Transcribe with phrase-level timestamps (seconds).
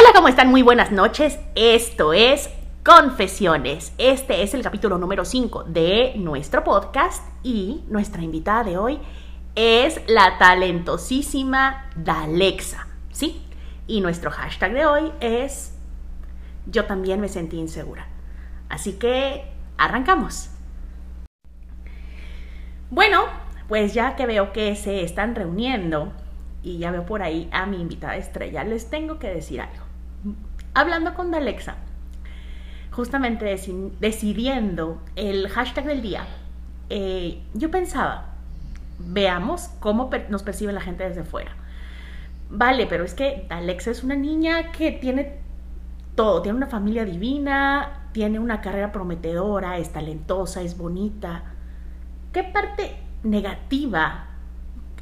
[0.00, 0.48] Hola, ¿cómo están?
[0.48, 1.38] Muy buenas noches.
[1.54, 2.48] Esto es
[2.82, 3.92] Confesiones.
[3.98, 8.98] Este es el capítulo número 5 de nuestro podcast y nuestra invitada de hoy
[9.56, 13.42] es la talentosísima Dalexa, ¿sí?
[13.86, 15.76] Y nuestro hashtag de hoy es
[16.64, 18.06] Yo también me sentí insegura.
[18.70, 20.48] Así que arrancamos.
[22.88, 23.24] Bueno,
[23.68, 26.10] pues ya que veo que se están reuniendo
[26.62, 29.79] y ya veo por ahí a mi invitada estrella, les tengo que decir algo
[30.74, 31.76] hablando con Dalexa,
[32.90, 33.44] justamente
[34.00, 36.26] decidiendo el hashtag del día,
[36.88, 38.34] eh, yo pensaba,
[38.98, 41.52] veamos cómo nos percibe la gente desde fuera.
[42.50, 45.38] Vale, pero es que Alexa es una niña que tiene
[46.16, 51.44] todo, tiene una familia divina, tiene una carrera prometedora, es talentosa, es bonita.
[52.32, 54.26] ¿Qué parte negativa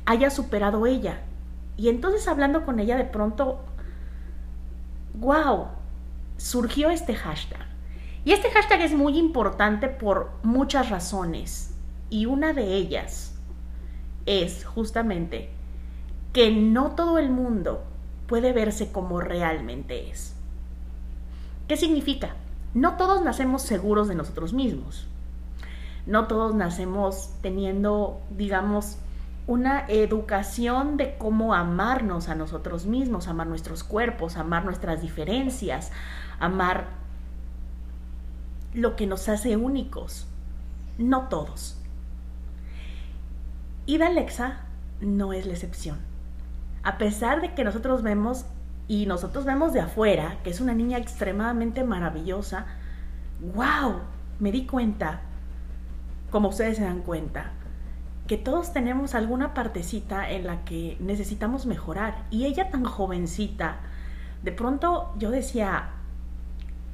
[0.05, 1.23] haya superado ella?
[1.79, 3.65] Y entonces hablando con ella de pronto
[5.19, 5.69] wow,
[6.37, 7.67] surgió este hashtag.
[8.25, 11.75] Y este hashtag es muy importante por muchas razones.
[12.11, 13.35] Y una de ellas
[14.27, 15.51] es justamente
[16.33, 17.85] que no todo el mundo
[18.27, 20.35] puede verse como realmente es.
[21.67, 22.37] ¿Qué significa?
[22.75, 25.07] No todos nacemos seguros de nosotros mismos.
[26.07, 28.99] No todos nacemos teniendo, digamos,
[29.49, 35.91] una educación de cómo amarnos a nosotros mismos, amar nuestros cuerpos, amar nuestras diferencias,
[36.39, 36.89] amar
[38.75, 40.27] lo que nos hace únicos.
[40.99, 41.81] No todos.
[43.87, 44.61] Y Alexa
[45.01, 45.97] no es la excepción.
[46.83, 48.45] A pesar de que nosotros vemos
[48.87, 52.67] y nosotros vemos de afuera que es una niña extremadamente maravillosa,
[53.55, 54.01] wow,
[54.41, 55.23] me di cuenta,
[56.31, 57.53] como ustedes se dan cuenta,
[58.29, 62.27] que todos tenemos alguna partecita en la que necesitamos mejorar.
[62.31, 63.79] Y ella tan jovencita,
[64.43, 65.93] de pronto yo decía,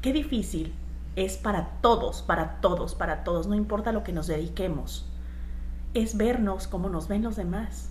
[0.01, 0.73] qué difícil
[1.17, 5.11] es para todos, para todos, para todos, no importa lo que nos dediquemos,
[5.93, 7.91] es vernos como nos ven los demás.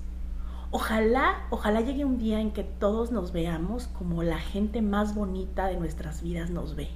[0.71, 5.67] Ojalá, ojalá llegue un día en que todos nos veamos como la gente más bonita
[5.67, 6.89] de nuestras vidas nos ve.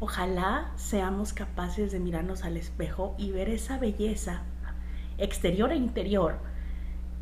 [0.00, 4.42] Ojalá seamos capaces de mirarnos al espejo y ver esa belleza
[5.20, 6.38] exterior e interior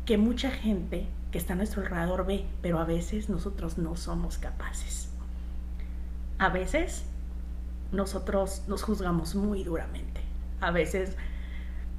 [0.05, 4.37] que mucha gente que está a nuestro alrededor ve, pero a veces nosotros no somos
[4.37, 5.09] capaces.
[6.39, 7.05] A veces
[7.91, 10.21] nosotros nos juzgamos muy duramente.
[10.61, 11.15] A veces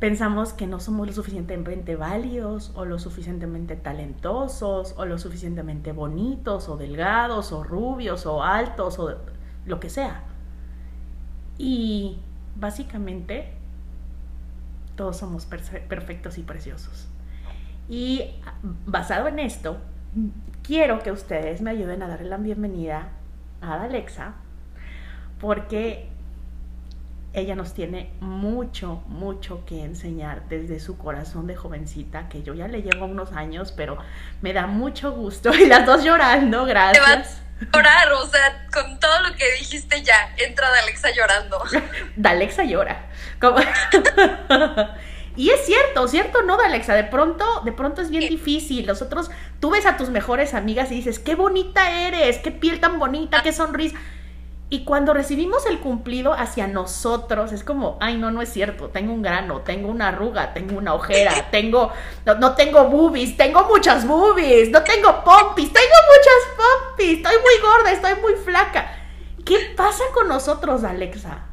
[0.01, 6.69] pensamos que no somos lo suficientemente válidos o lo suficientemente talentosos o lo suficientemente bonitos
[6.69, 9.15] o delgados o rubios o altos o
[9.67, 10.25] lo que sea.
[11.59, 12.19] Y
[12.57, 13.60] básicamente
[15.01, 17.09] todos somos perfectos y preciosos.
[17.89, 18.35] Y
[18.85, 19.79] basado en esto,
[20.63, 23.09] quiero que ustedes me ayuden a darle la bienvenida
[23.63, 24.35] a Alexa,
[25.41, 26.11] porque
[27.33, 32.69] ella nos tiene mucho, mucho que enseñar desde su corazón de jovencita, que yo ya
[32.69, 33.97] le llevo unos años, pero
[34.43, 35.51] me da mucho gusto.
[35.59, 37.41] Y las dos llorando, gracias.
[37.73, 41.63] Llorar, o sea, con todo lo que dijiste ya, entra Alexa llorando.
[42.25, 43.07] Alexa llora.
[45.37, 46.43] y es cierto, ¿cierto?
[46.43, 48.87] No, Alexa, de pronto, de pronto es bien difícil.
[48.87, 52.99] Nosotros, tú ves a tus mejores amigas y dices, qué bonita eres, qué piel tan
[52.99, 53.97] bonita, qué sonrisa.
[54.73, 59.13] Y cuando recibimos el cumplido hacia nosotros, es como, ay, no, no es cierto, tengo
[59.13, 61.93] un grano, tengo una arruga, tengo una ojera, tengo,
[62.25, 67.91] no, tengo boobies, tengo muchas boobies, no tengo pompis, tengo muchas pompis, estoy muy gorda,
[67.91, 68.97] estoy muy flaca.
[69.45, 71.47] ¿Qué pasa con nosotros, Alexa?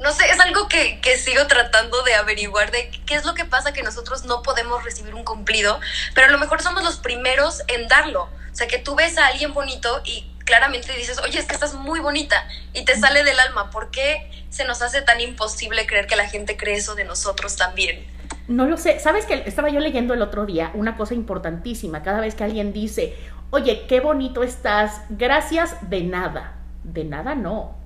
[0.00, 3.44] no sé, es algo que, que, sigo tratando de averiguar de qué es lo que
[3.44, 5.80] pasa que nosotros no podemos recibir un cumplido,
[6.14, 8.28] pero a lo mejor somos los primeros en darlo.
[8.52, 11.74] O sea, que tú ves a alguien bonito y claramente dices, oye, es que estás
[11.74, 13.70] muy bonita y te sale del alma.
[13.70, 17.56] ¿Por qué se nos hace tan imposible creer que la gente cree eso de nosotros
[17.56, 18.06] también?
[18.48, 19.00] No lo sé.
[19.00, 22.02] ¿Sabes que estaba yo leyendo el otro día una cosa importantísima?
[22.02, 23.16] Cada vez que alguien dice,
[23.50, 26.56] oye, qué bonito estás, gracias de nada.
[26.82, 27.84] De nada no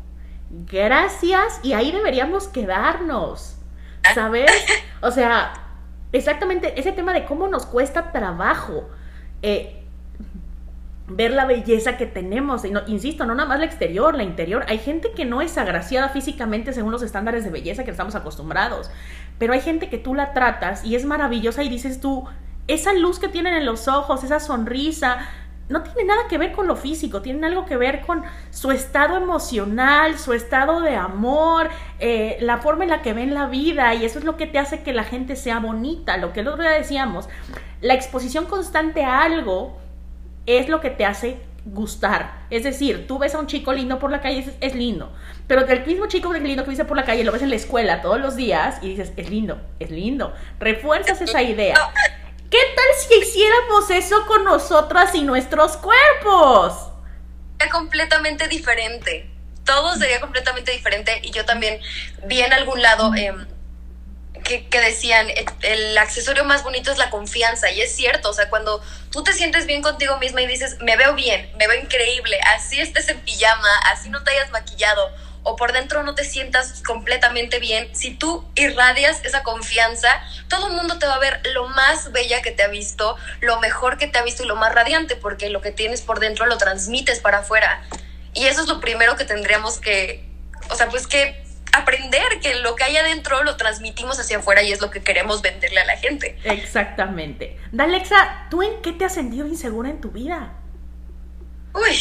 [0.50, 3.56] gracias y ahí deberíamos quedarnos,
[4.14, 4.50] ¿sabes?
[5.00, 5.52] O sea,
[6.10, 8.88] exactamente ese tema de cómo nos cuesta trabajo
[9.42, 9.77] eh,
[11.08, 14.64] ver la belleza que tenemos, y no, insisto, no nada más la exterior, la interior,
[14.68, 18.90] hay gente que no es agraciada físicamente según los estándares de belleza que estamos acostumbrados,
[19.38, 22.24] pero hay gente que tú la tratas y es maravillosa y dices tú,
[22.66, 25.26] esa luz que tienen en los ojos, esa sonrisa,
[25.68, 29.16] no tiene nada que ver con lo físico, tiene algo que ver con su estado
[29.16, 31.68] emocional, su estado de amor,
[31.98, 34.58] eh, la forma en la que ven la vida y eso es lo que te
[34.58, 36.16] hace que la gente sea bonita.
[36.16, 37.28] Lo que el otro día decíamos,
[37.80, 39.76] la exposición constante a algo
[40.48, 42.46] es lo que te hace gustar.
[42.50, 45.12] Es decir, tú ves a un chico lindo por la calle y dices, es lindo.
[45.46, 48.02] Pero del mismo chico lindo que dice por la calle, lo ves en la escuela
[48.02, 50.34] todos los días y dices, es lindo, es lindo.
[50.58, 51.76] Refuerzas esa idea.
[52.50, 56.88] ¿Qué tal si hiciéramos eso con nosotras y nuestros cuerpos?
[57.58, 59.30] Es completamente diferente.
[59.64, 61.20] Todo sería completamente diferente.
[61.22, 61.78] Y yo también
[62.26, 63.46] vi en algún lado em,
[64.48, 65.28] que, decían,
[65.62, 67.70] el accesorio más bonito es la confianza.
[67.70, 70.96] Y es cierto, o sea, cuando tú te sientes bien contigo misma y dices, me
[70.96, 75.12] veo bien, me veo increíble, así estés en pijama, así no te hayas maquillado
[75.48, 80.74] o por dentro no te sientas completamente bien, si tú irradias esa confianza, todo el
[80.74, 84.08] mundo te va a ver lo más bella que te ha visto, lo mejor que
[84.08, 87.20] te ha visto y lo más radiante, porque lo que tienes por dentro lo transmites
[87.20, 87.82] para afuera.
[88.34, 90.28] Y eso es lo primero que tendríamos que,
[90.68, 91.42] o sea, pues que
[91.78, 95.42] aprender que lo que hay adentro lo transmitimos hacia afuera y es lo que queremos
[95.42, 96.38] venderle a la gente.
[96.44, 97.58] Exactamente.
[97.72, 100.54] Dalexa, ¿tú en qué te has sentido insegura en tu vida?
[101.74, 101.96] Uy,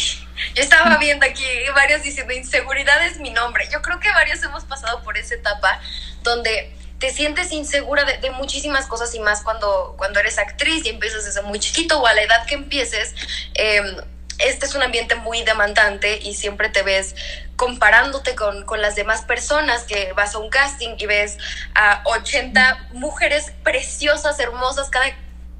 [0.54, 1.44] yo estaba viendo aquí
[1.74, 3.68] varios diciendo inseguridad es mi nombre.
[3.70, 5.80] Yo creo que varios hemos pasado por esa etapa
[6.22, 11.24] donde te sientes insegura de, muchísimas cosas y más cuando, cuando eres actriz y empiezas
[11.24, 13.14] desde muy chiquito o a la edad que empieces.
[13.54, 13.96] Em,
[14.38, 17.14] este es un ambiente muy demandante y siempre te ves
[17.56, 21.38] comparándote con, con, las demás personas que vas a un casting y ves
[21.74, 25.06] a 80 mujeres preciosas, hermosas, cada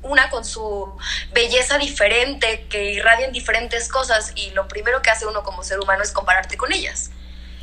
[0.02, 0.96] una con su
[1.32, 6.02] belleza diferente, que irradian diferentes cosas y lo primero que hace uno como ser humano
[6.02, 7.10] es compararte con ellas.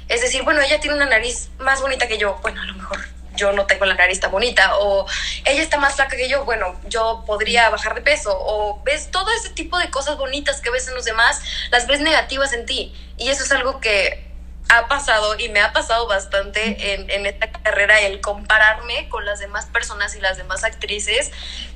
[0.10, 3.15] Es decir, bueno, ella tiene una nariz más bonita que yo, bueno, a lo mejor
[3.36, 5.06] yo no tengo la nariz tan bonita, o
[5.46, 9.32] ella está más flaca que yo, bueno, yo podría bajar de peso, o ves todo
[9.32, 11.42] ese tipo de cosas bonitas que ves en los demás,
[11.72, 12.94] las ves negativas en ti.
[13.18, 14.35] Y eso es algo que
[14.70, 19.40] ha pasado y me ha pasado bastante en, en, esta carrera el compararme con las
[19.40, 21.32] demás personas y las demás actrices,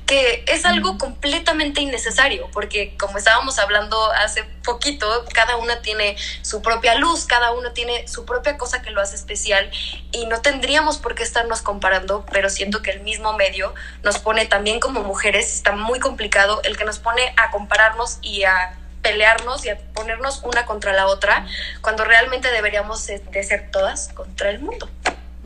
[0.06, 6.62] que es algo completamente innecesario, porque como estábamos hablando hace poquito, cada una tiene su
[6.62, 9.70] propia luz, cada uno tiene su propia cosa que lo hace especial
[10.10, 13.72] y no tendríamos por qué estarnos comparando, pero siento que el mismo medio
[14.02, 18.42] nos pone también como mujeres, está muy complicado el que nos pone a compararnos y
[18.42, 21.46] a pelearnos y a ponernos una contra la otra,
[21.80, 24.88] cuando realmente deberíamos de ser todas contra el mundo.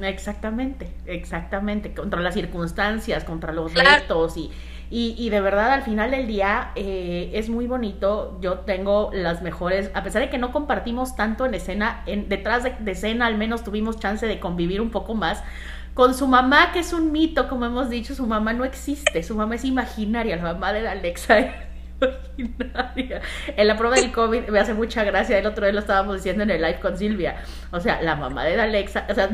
[0.02, 4.50] Exactamente, exactamente, contra las circunstancias, contra los retos y,
[4.90, 9.90] y, de verdad al final del día eh, es muy bonito, yo tengo las mejores,
[9.94, 13.36] a pesar de que no compartimos tanto en escena, en, detrás de, de escena al
[13.36, 15.44] menos tuvimos chance de convivir un poco más,
[15.94, 19.36] con su mamá, que es un mito, como hemos dicho, su mamá no existe, su
[19.36, 21.38] mamá es imaginaria, la mamá de Alexa
[23.56, 25.38] En la prueba del COVID me hace mucha gracia.
[25.38, 27.36] El otro día lo estábamos diciendo en el live con Silvia.
[27.70, 29.06] O sea, la mamá de Alexa.
[29.08, 29.30] O sea,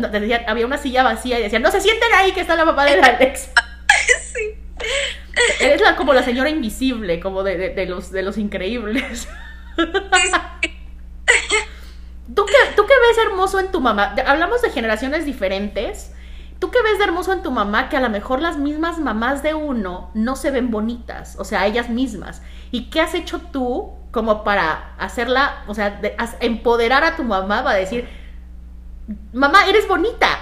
[0.47, 3.01] había una silla vacía y decían, no se sienten ahí que está la mamá de
[3.01, 3.53] Alexa.
[4.33, 4.55] Sí.
[5.61, 9.29] Eres la, como la señora invisible, como de, de, los, de los increíbles.
[12.35, 14.15] ¿Tú qué, ¿Tú qué ves hermoso en tu mamá?
[14.27, 16.13] Hablamos de generaciones diferentes.
[16.61, 19.43] ¿Tú qué ves de hermoso en tu mamá que a lo mejor las mismas mamás
[19.43, 21.37] de uno no se ven bonitas?
[21.39, 22.43] O sea, ellas mismas.
[22.71, 26.01] ¿Y qué has hecho tú como para hacerla, o sea,
[26.41, 28.09] empoderar a tu mamá para decir,
[29.33, 30.39] mamá, eres bonita?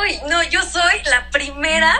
[0.00, 1.92] Uy, no, yo soy la primera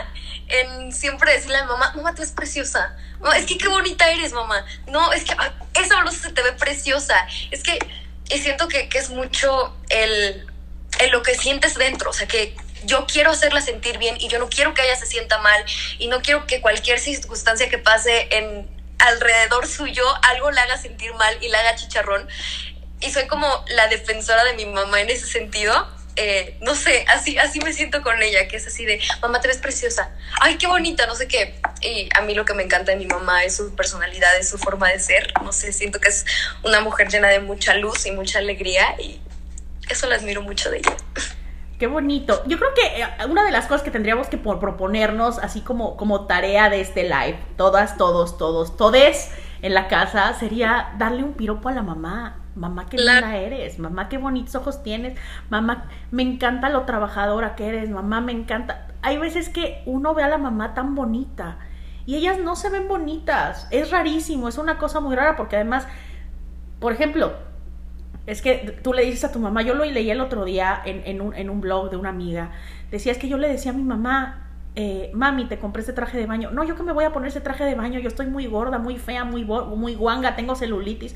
[0.47, 2.95] en siempre decirle a mi mamá, mamá, tú eres preciosa.
[3.35, 4.65] es que qué bonita eres, mamá.
[4.87, 5.35] No, es que
[5.79, 7.15] esa blusa se te ve preciosa.
[7.51, 7.79] Es que
[8.29, 10.47] y siento que, que es mucho el,
[10.99, 12.09] el lo que sientes dentro.
[12.09, 12.55] O sea, que
[12.85, 15.63] yo quiero hacerla sentir bien y yo no quiero que ella se sienta mal
[15.99, 18.67] y no quiero que cualquier circunstancia que pase en
[19.03, 22.27] alrededor suyo algo la haga sentir mal y la haga chicharrón.
[23.01, 25.87] Y soy como la defensora de mi mamá en ese sentido.
[26.15, 29.47] Eh, no sé, así, así me siento con ella, que es así de, mamá, te
[29.47, 31.55] ves preciosa, ay, qué bonita, no sé qué.
[31.81, 34.59] Y a mí lo que me encanta de mi mamá es su personalidad, es su
[34.59, 36.23] forma de ser, no sé, siento que es
[36.61, 39.19] una mujer llena de mucha luz y mucha alegría y
[39.89, 40.95] eso la admiro mucho de ella.
[41.79, 42.41] Qué bonito.
[42.45, 46.25] Yo creo que eh, una de las cosas que tendríamos que proponernos, así como, como
[46.25, 51.69] tarea de este live, todas, todos, todos, todes en la casa, sería darle un piropo
[51.69, 52.39] a la mamá.
[52.55, 53.79] Mamá, qué linda eres.
[53.79, 55.17] Mamá, qué bonitos ojos tienes.
[55.49, 57.89] Mamá, me encanta lo trabajadora que eres.
[57.89, 58.87] Mamá, me encanta.
[59.01, 61.57] Hay veces que uno ve a la mamá tan bonita
[62.05, 63.67] y ellas no se ven bonitas.
[63.71, 65.87] Es rarísimo, es una cosa muy rara porque además,
[66.79, 67.33] por ejemplo,
[68.25, 71.21] es que tú le dices a tu mamá, yo lo leí el otro día en,
[71.21, 72.51] un, blog de una amiga,
[72.89, 76.17] decía, es que yo le decía a mi mamá, eh, mami, te compré ese traje
[76.17, 76.49] de baño.
[76.51, 78.79] No, yo que me voy a poner ese traje de baño, yo estoy muy gorda,
[78.79, 81.15] muy fea, muy, muy guanga, tengo celulitis.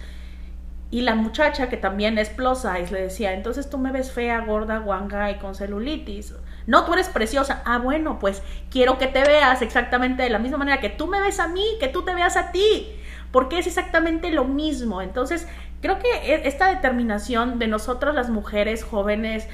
[0.89, 4.39] Y la muchacha, que también es plus size, le decía, entonces tú me ves fea,
[4.41, 6.33] gorda, guanga y con celulitis.
[6.65, 7.61] No, tú eres preciosa.
[7.65, 11.19] Ah, bueno, pues quiero que te veas exactamente de la misma manera que tú me
[11.19, 12.87] ves a mí, que tú te veas a ti.
[13.31, 15.01] porque es exactamente lo mismo.
[15.01, 15.47] Entonces,
[15.87, 19.47] creo que e, esta determinación de nosotros las mujeres jóvenes,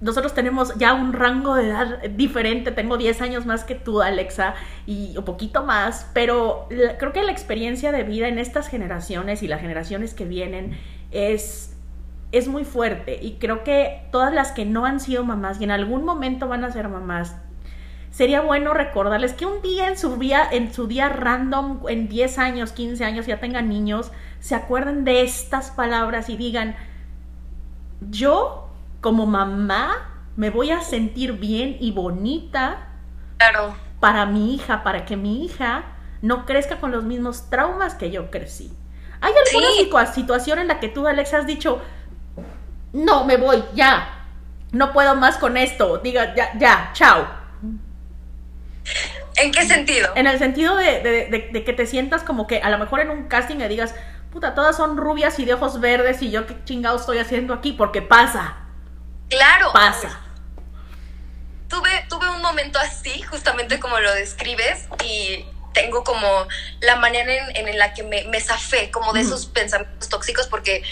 [0.00, 4.54] nosotros tenemos ya un rango de edad diferente, tengo 10 años más que tú, Alexa,
[4.86, 9.48] y un poquito más, pero creo que la experiencia de vida en estas generaciones y
[9.48, 10.78] las generaciones que vienen
[11.10, 11.76] es,
[12.32, 15.72] es muy fuerte y creo que todas las que no han sido mamás y en
[15.72, 17.36] algún momento van a ser mamás,
[18.10, 22.38] sería bueno recordarles que un día en su día, en su día random, en 10
[22.38, 26.76] años, 15 años, ya tengan niños, se acuerden de estas palabras y digan,
[28.10, 28.68] yo
[29.00, 32.88] como mamá me voy a sentir bien y bonita
[33.38, 33.74] claro.
[34.00, 35.84] para mi hija, para que mi hija
[36.22, 38.72] no crezca con los mismos traumas que yo crecí.
[39.20, 41.80] ¿Hay alguna situación en la que tú, Alex, has dicho,
[42.92, 44.26] no, me voy, ya,
[44.72, 47.39] no puedo más con esto, diga, ya, ya, chao?
[49.36, 50.12] ¿En qué sentido?
[50.16, 53.28] En el sentido de, de, que te sientas como que a lo mejor en un
[53.28, 53.94] casting le digas,
[54.32, 57.72] puta, todas son rubias y de ojos verdes y yo qué chingado estoy haciendo aquí,
[57.72, 58.56] porque pasa.
[59.28, 59.72] Claro.
[59.72, 60.20] Pasa.
[61.68, 66.28] Tuve, tuve un momento así, justamente como lo describes, y tengo como
[66.80, 70.82] la manera en, en la que me, me zafé como de esos pensamientos tóxicos, porque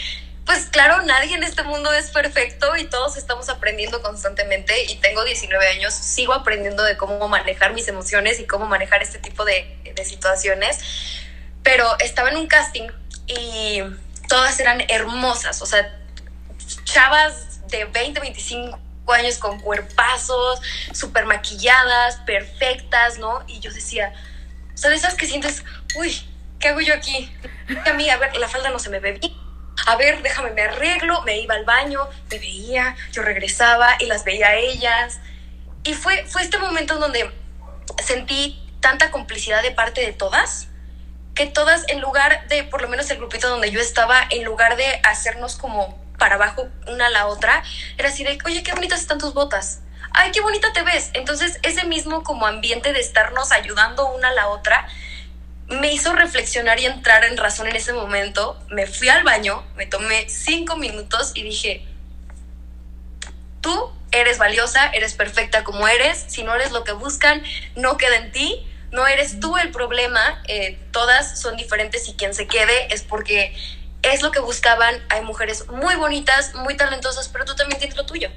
[0.48, 5.22] pues claro, nadie en este mundo es perfecto y todos estamos aprendiendo constantemente y tengo
[5.22, 9.76] 19 años, sigo aprendiendo de cómo manejar mis emociones y cómo manejar este tipo de,
[10.06, 10.78] situaciones,
[11.62, 12.88] pero estaba en un casting
[13.26, 13.82] y
[14.26, 16.00] todas eran hermosas, o sea,
[16.84, 18.78] chavas de 20, 25
[19.12, 20.62] años con cuerpazos,
[20.94, 23.44] súper maquilladas, perfectas, ¿no?
[23.48, 24.14] Y yo decía,
[24.74, 25.62] ¿sabes esas que sientes?
[25.96, 26.26] Uy,
[26.58, 27.30] ¿qué hago yo aquí?
[27.84, 29.47] A mí, a ver, la falda no se me ve bien.
[29.87, 31.23] A ver, déjame, me arreglo.
[31.23, 35.20] Me iba al baño, me veía, yo regresaba y las veía a ellas.
[35.85, 37.30] Y fue, fue este momento en donde
[38.04, 40.68] sentí tanta complicidad de parte de todas,
[41.35, 44.76] que todas, en lugar de, por lo menos el grupito donde yo estaba, en lugar
[44.76, 47.62] de hacernos como para abajo una a la otra,
[47.97, 49.80] era así de, oye, qué bonitas están tus botas.
[50.12, 51.11] Ay, qué bonita te ves.
[51.14, 54.88] Entonces, ese mismo como ambiente de estarnos ayudando una a la otra,
[55.68, 58.58] me hizo reflexionar y entrar en razón en ese momento.
[58.70, 61.87] Me fui al baño, me tomé cinco minutos y dije,
[63.60, 67.42] tú eres valiosa, eres perfecta como eres, si no eres lo que buscan,
[67.76, 72.32] no queda en ti, no eres tú el problema, eh, todas son diferentes y quien
[72.32, 73.54] se quede es porque
[74.02, 75.04] es lo que buscaban.
[75.10, 78.30] Hay mujeres muy bonitas, muy talentosas, pero tú también tienes lo tuyo.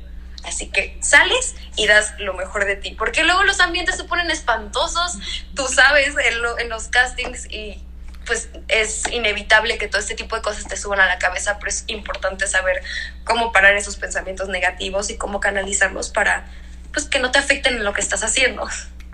[0.46, 2.92] Así que sales y das lo mejor de ti.
[2.98, 5.20] Porque luego los ambientes se ponen espantosos,
[5.56, 6.16] tú sabes,
[6.60, 7.84] en, los castings y
[8.26, 11.70] pues es inevitable que todo este tipo de cosas te suban a la cabeza, pero
[11.70, 12.82] es importante saber
[13.24, 16.48] cómo parar esos pensamientos negativos y cómo canalizarlos para
[16.94, 18.68] pues que no te afecten en lo que estás haciendo.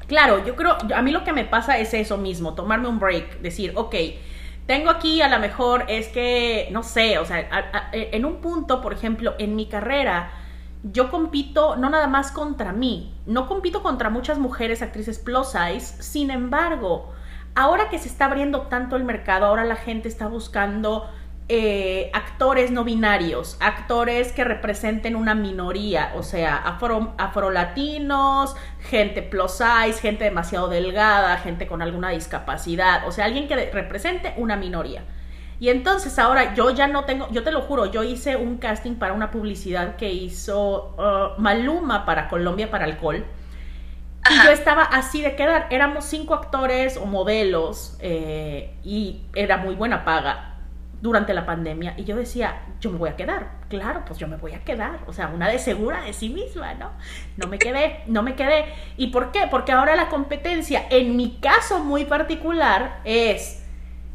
[0.07, 3.39] Claro, yo creo, a mí lo que me pasa es eso mismo, tomarme un break,
[3.39, 3.95] decir, ok,
[4.65, 7.47] tengo aquí a lo mejor es que, no sé, o sea,
[7.91, 10.31] en un punto, por ejemplo, en mi carrera,
[10.83, 16.01] yo compito no nada más contra mí, no compito contra muchas mujeres actrices plus size,
[16.01, 17.13] sin embargo,
[17.55, 21.09] ahora que se está abriendo tanto el mercado, ahora la gente está buscando
[21.49, 29.51] eh, actores no binarios, actores que representen una minoría, o sea, afro, afrolatinos, gente plus
[29.53, 35.03] size, gente demasiado delgada, gente con alguna discapacidad, o sea, alguien que represente una minoría.
[35.59, 38.95] Y entonces ahora yo ya no tengo, yo te lo juro, yo hice un casting
[38.95, 43.25] para una publicidad que hizo uh, Maluma para Colombia para alcohol.
[44.29, 49.73] Y yo estaba así de quedar, éramos cinco actores o modelos eh, y era muy
[49.73, 50.57] buena paga
[51.01, 54.37] durante la pandemia y yo decía, yo me voy a quedar, claro, pues yo me
[54.37, 56.91] voy a quedar, o sea, una de segura de sí misma, ¿no?
[57.37, 58.65] No me quedé, no me quedé.
[58.97, 59.47] ¿Y por qué?
[59.49, 63.66] Porque ahora la competencia, en mi caso muy particular, es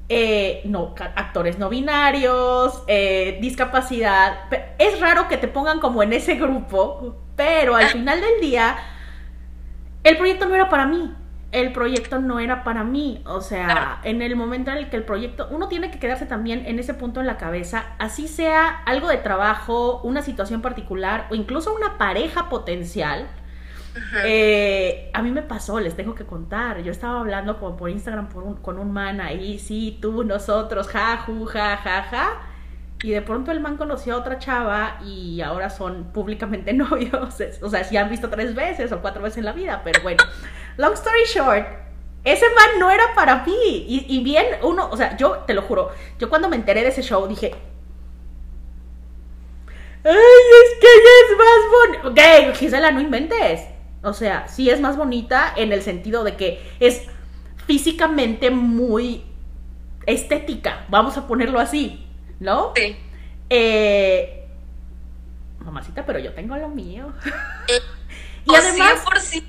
[0.09, 4.41] eh, no, actores no binarios, eh, discapacidad.
[4.79, 8.77] Es raro que te pongan como en ese grupo, pero al final del día,
[10.05, 11.15] el proyecto no era para mí
[11.53, 13.23] el proyecto no era para mí.
[13.27, 16.65] O sea, en el momento en el que el proyecto, uno tiene que quedarse también
[16.67, 21.35] en ese punto en la cabeza, así sea algo de trabajo, una situación particular o
[21.35, 23.29] incluso una pareja potencial.
[24.25, 26.83] Eh, a mí me pasó, les tengo que contar.
[26.83, 28.29] Yo estaba hablando como por Instagram
[28.63, 32.41] con un man ahí, sí, tú, nosotros, ja, ju, ja, ja, ja.
[33.03, 37.37] Y de pronto el man conoció a otra chava y ahora son públicamente novios.
[37.63, 40.23] O sea, si han visto tres veces o cuatro veces en la vida, pero bueno.
[40.77, 41.67] Long story short,
[42.25, 43.87] ese man no era para mí.
[43.89, 47.03] Y, bien, uno, o sea, yo te lo juro, yo cuando me enteré de ese
[47.03, 47.55] show dije,
[50.05, 52.51] ¡Ay, es que ella es más bonita!
[52.51, 53.72] Ok, Gisela, no inventes.
[54.03, 57.03] O sea, sí es más bonita en el sentido de que es
[57.67, 59.25] físicamente muy
[60.07, 62.05] estética, vamos a ponerlo así,
[62.41, 62.73] ¿no?
[62.75, 62.97] Sí.
[63.49, 64.49] Eh,
[65.61, 67.13] mamacita, pero yo tengo lo mío.
[68.45, 69.45] y oh, además, 100%.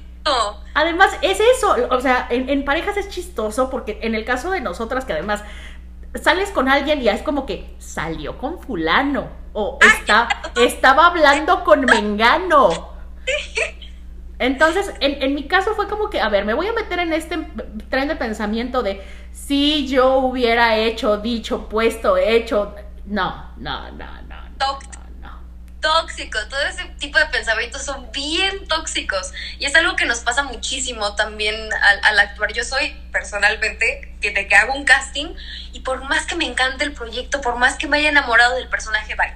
[0.75, 4.61] Además, es eso, o sea, en, en, parejas es chistoso porque en el caso de
[4.61, 5.43] nosotras, que además
[6.21, 11.85] sales con alguien y es como que salió con fulano o está, estaba hablando con
[11.85, 12.69] Mengano.
[14.43, 17.47] Entonces, en, mi caso fue como que, a ver, me voy a meter en este
[17.89, 22.75] tren de pensamiento de si yo hubiera hecho, dicho, puesto, hecho.
[23.05, 24.49] No, no, no, no.
[25.21, 25.39] no.
[25.79, 30.43] Tóxico, todo ese tipo de pensamientos son bien tóxicos y es algo que nos pasa
[30.43, 31.55] muchísimo también
[32.03, 32.51] al, actuar.
[32.51, 35.35] Yo soy personalmente que te que hago un casting
[35.71, 38.67] y por más que me encante el proyecto, por más que me haya enamorado del
[38.67, 39.33] personaje, bye,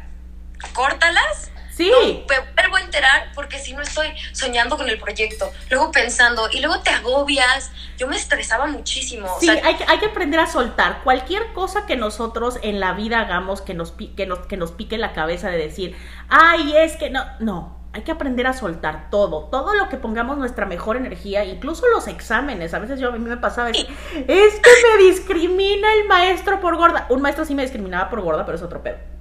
[0.74, 1.92] córtalas Sí.
[1.92, 6.50] No me vuelvo a enterar porque si no estoy soñando con el proyecto, luego pensando
[6.52, 7.72] y luego te agobias.
[7.98, 9.28] Yo me estresaba muchísimo.
[9.40, 11.04] Sí, hay, que, hay que aprender a soltar.
[11.04, 14.98] Cualquier cosa que nosotros en la vida hagamos que nos, que nos, que nos pique
[14.98, 15.96] la cabeza de decir,
[16.30, 17.78] ay, es que no, no.
[17.94, 22.08] Hay que aprender a soltar todo, todo lo que pongamos nuestra mejor energía, incluso los
[22.08, 22.74] exámenes.
[22.74, 26.76] A veces yo a mí me pasaba, es, es que me discrimina el maestro por
[26.76, 27.06] gorda.
[27.10, 29.17] Un maestro sí me discriminaba por gorda, pero es otro pedo.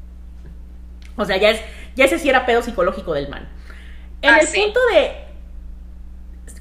[1.17, 1.61] O sea, ya es,
[1.95, 3.49] ya ese sí era pedo psicológico del man.
[4.23, 5.27] En ah, el punto de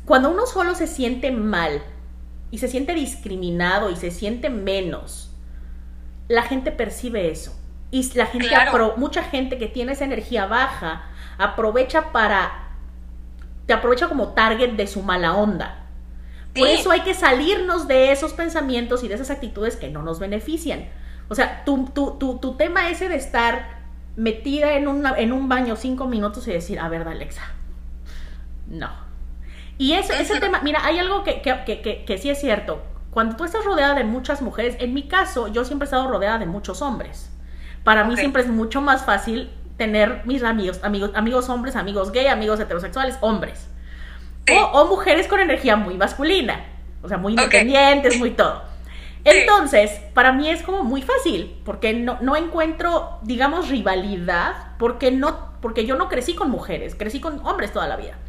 [0.05, 1.81] cuando uno solo se siente mal
[2.51, 5.31] y se siente discriminado y se siente menos,
[6.27, 7.59] la gente percibe eso.
[7.91, 8.49] Y la gente
[8.97, 11.03] mucha gente que tiene esa energía baja
[11.37, 12.65] aprovecha para
[13.65, 15.81] te aprovecha como target de su mala onda.
[16.53, 20.19] Por eso hay que salirnos de esos pensamientos y de esas actitudes que no nos
[20.19, 20.87] benefician.
[21.27, 23.74] O sea, tu, tu, tu, tu tema ese de estar
[24.15, 27.43] metida en, en un baño cinco minutos y decir, a ver, Alexa,
[28.67, 28.89] no.
[29.77, 32.81] Y eso, ese tema, mira, hay algo que, que, que, sí es cierto.
[33.11, 36.37] Cuando tú estás rodeada de muchas mujeres, en mi caso, yo siempre he estado rodeada
[36.37, 37.29] de muchos hombres.
[37.83, 42.27] Para mí siempre es mucho más fácil tener mis amigos, amigos, amigos hombres, amigos gay,
[42.27, 43.67] amigos heterosexuales, hombres.
[44.73, 46.65] O, mujeres con energía muy masculina.
[47.01, 48.63] O sea, muy independientes, muy todo.
[49.25, 55.49] Entonces, para mí es como muy fácil, porque no, no encuentro, digamos, rivalidad, porque, no,
[55.61, 58.19] porque yo no crecí con mujeres, crecí con hombres toda la vida.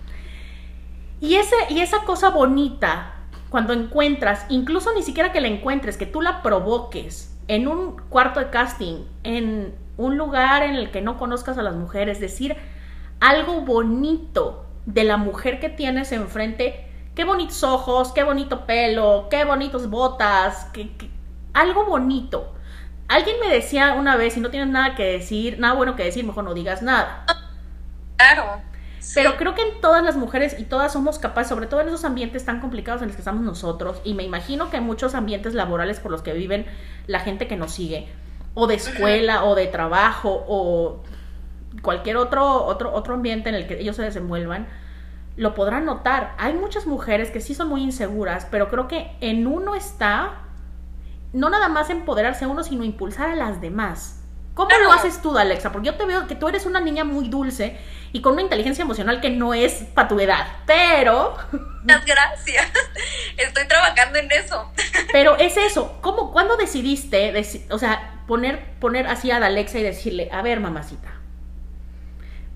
[1.20, 3.12] Y, ese, y esa cosa bonita,
[3.50, 8.40] cuando encuentras, incluso ni siquiera que la encuentres, que tú la provoques en un cuarto
[8.40, 12.56] de casting, en un lugar en el que no conozcas a las mujeres, decir
[13.20, 19.44] algo bonito de la mujer que tienes enfrente, qué bonitos ojos, qué bonito pelo, qué
[19.44, 20.90] bonitos botas, qué,
[21.54, 22.52] algo bonito.
[23.08, 26.24] Alguien me decía una vez, si no tienes nada que decir, nada bueno que decir,
[26.24, 27.24] mejor no digas nada.
[28.16, 28.60] Claro.
[29.14, 32.04] Pero creo que en todas las mujeres y todas somos capaces, sobre todo en esos
[32.04, 35.54] ambientes tan complicados en los que estamos nosotros, y me imagino que en muchos ambientes
[35.54, 36.66] laborales por los que viven
[37.06, 38.08] la gente que nos sigue,
[38.54, 41.02] o de escuela, o de trabajo, o
[41.82, 44.66] cualquier otro, otro, otro ambiente en el que ellos se desenvuelvan,
[45.36, 46.34] lo podrán notar.
[46.38, 50.42] Hay muchas mujeres que sí son muy inseguras, pero creo que en uno está
[51.32, 54.22] no nada más empoderarse a uno, sino impulsar a las demás.
[54.54, 55.70] ¿Cómo lo haces tú, Alexa?
[55.70, 57.78] Porque yo te veo que tú eres una niña muy dulce
[58.12, 61.36] y con una inteligencia emocional que no es para tu edad, pero...
[61.84, 62.72] Gracias.
[63.36, 64.72] Estoy trabajando en eso.
[65.12, 65.98] Pero es eso.
[66.00, 67.32] ¿Cómo, cuándo decidiste,
[67.70, 71.15] o sea, poner, poner así a Alexa y decirle, a ver, mamacita,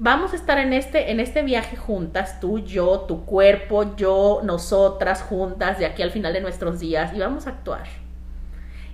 [0.00, 5.22] vamos a estar en este, en este viaje juntas, tú, yo, tu cuerpo, yo, nosotras
[5.22, 7.86] juntas, de aquí al final de nuestros días, y vamos a actuar.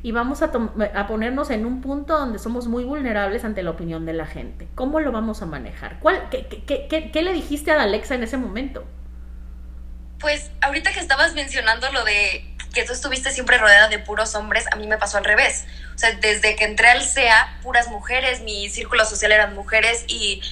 [0.03, 0.51] Y vamos a,
[0.95, 4.69] a ponernos en un punto donde somos muy vulnerables ante la opinión de la gente.
[4.75, 5.99] ¿Cómo lo vamos a manejar?
[6.01, 8.85] ¿Cuál, qué, qué, le dijiste a Alexa en ese momento?
[10.19, 14.67] Pues ahorita que estabas mencionando lo de que tú estuviste siempre rodeada de puros hombres,
[14.73, 15.67] a mí me pasó al revés.
[15.95, 20.43] O sea, desde que entré al CEA, puras mujeres, mi círculo social eran mujeres y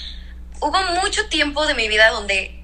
[0.64, 2.59] hubo mucho tiempo de mi vida donde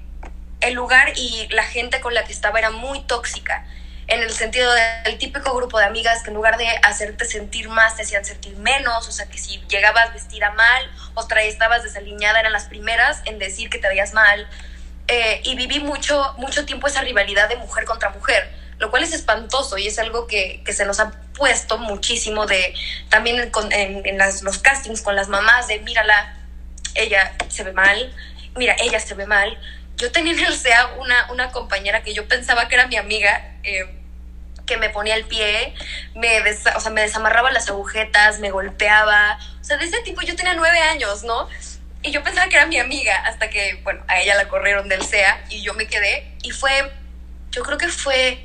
[0.59, 3.63] el lugar y la gente con la que estaba era muy tóxica,
[4.07, 4.73] en el sentido
[5.05, 8.57] del típico grupo de amigas que en lugar de hacerte sentir más, te hacían sentir
[8.57, 13.37] menos, o sea que si llegabas vestida mal o estabas desaliñada eran las primeras en
[13.37, 14.49] decir que te veías mal.
[15.07, 19.13] Eh, y viví mucho, mucho tiempo esa rivalidad de mujer contra mujer, lo cual es
[19.13, 22.73] espantoso y es algo que, que se nos ha puesto muchísimo de
[23.09, 26.40] también en, en, los castings con las mamás de mírala,
[26.95, 28.13] ella se ve mal,
[28.55, 29.59] mira, ella se ve mal.
[29.97, 33.55] Yo tenía en el SEA una, una compañera que yo pensaba que era mi amiga,
[33.63, 33.85] eh,
[34.65, 35.73] que me ponía el pie,
[36.15, 36.39] me,
[36.75, 39.37] o sea, me desamarraba las agujetas, me golpeaba.
[39.59, 41.49] O sea, de ese tipo yo tenía nueve años, ¿no?
[42.03, 45.03] Y yo pensaba que era mi amiga hasta que, bueno, a ella la corrieron del
[45.03, 46.33] SEA y yo me quedé.
[46.41, 46.91] Y fue,
[47.51, 48.43] yo creo que fue,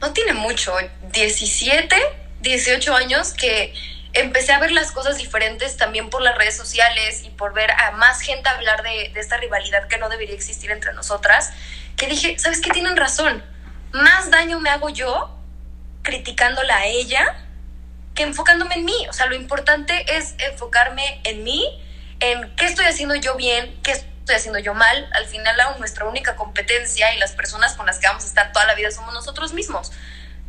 [0.00, 0.74] no tiene mucho,
[1.12, 1.96] 17,
[2.40, 3.72] 18 años que
[4.12, 7.92] empecé a ver las cosas diferentes también por las redes sociales y por ver a
[7.92, 11.52] más gente hablar de, de esta rivalidad que no debería existir entre nosotras,
[11.96, 12.70] que dije, ¿sabes qué?
[12.70, 13.44] Tienen razón.
[13.92, 15.38] Más daño me hago yo
[16.02, 17.36] criticándola a ella
[18.14, 19.06] que enfocándome en mí.
[19.08, 21.66] O sea, lo importante es enfocarme en mí,
[22.20, 25.08] en qué estoy haciendo yo bien, qué estoy haciendo yo mal.
[25.14, 28.52] Al final, aún nuestra única competencia y las personas con las que vamos a estar
[28.52, 29.92] toda la vida somos nosotros mismos.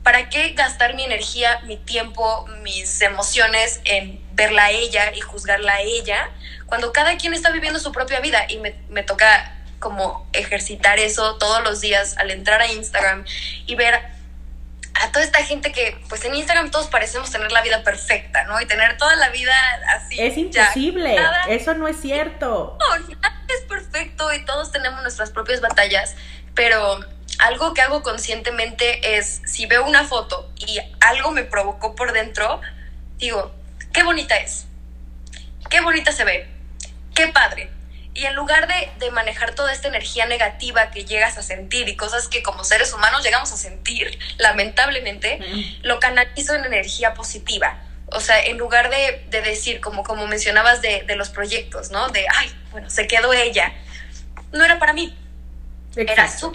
[0.04, 5.74] ¿Para qué gastar mi energía, mi tiempo, mis emociones en verla a ella y juzgarla
[5.74, 6.30] a ella
[6.66, 8.46] cuando cada quien está viviendo su propia vida?
[8.50, 13.26] Y me, me toca como ejercitar eso todos los días al entrar a Instagram
[13.66, 14.02] y ver
[14.96, 18.60] a toda esta gente que, pues en Instagram todos parecemos tener la vida perfecta, ¿no?
[18.62, 19.54] Y tener toda la vida
[19.96, 20.22] así.
[20.22, 21.18] Es imposible,
[21.50, 22.78] eso no es cierto.
[22.80, 26.16] No, nada es perfecto y todos tenemos nuestras propias batallas,
[26.54, 27.00] pero
[27.40, 32.62] algo que hago conscientemente es, si veo una foto y algo me provocó por dentro,
[33.18, 33.54] digo,
[33.92, 34.66] qué bonita es,
[35.70, 36.48] qué bonita se ve,
[37.16, 37.70] qué padre,
[38.16, 41.96] y en lugar de, de, manejar toda esta energía negativa que llegas a sentir y
[41.96, 45.40] cosas que como seres humanos llegamos a sentir, lamentablemente,
[45.82, 47.80] lo canalizo en energía positiva.
[48.08, 52.10] O sea, en lugar de, de decir, como, como mencionabas de, de, los proyectos, ¿no?
[52.10, 53.74] De, ay, bueno, se quedó ella.
[54.52, 55.18] No era para mí.
[55.96, 56.54] Era su,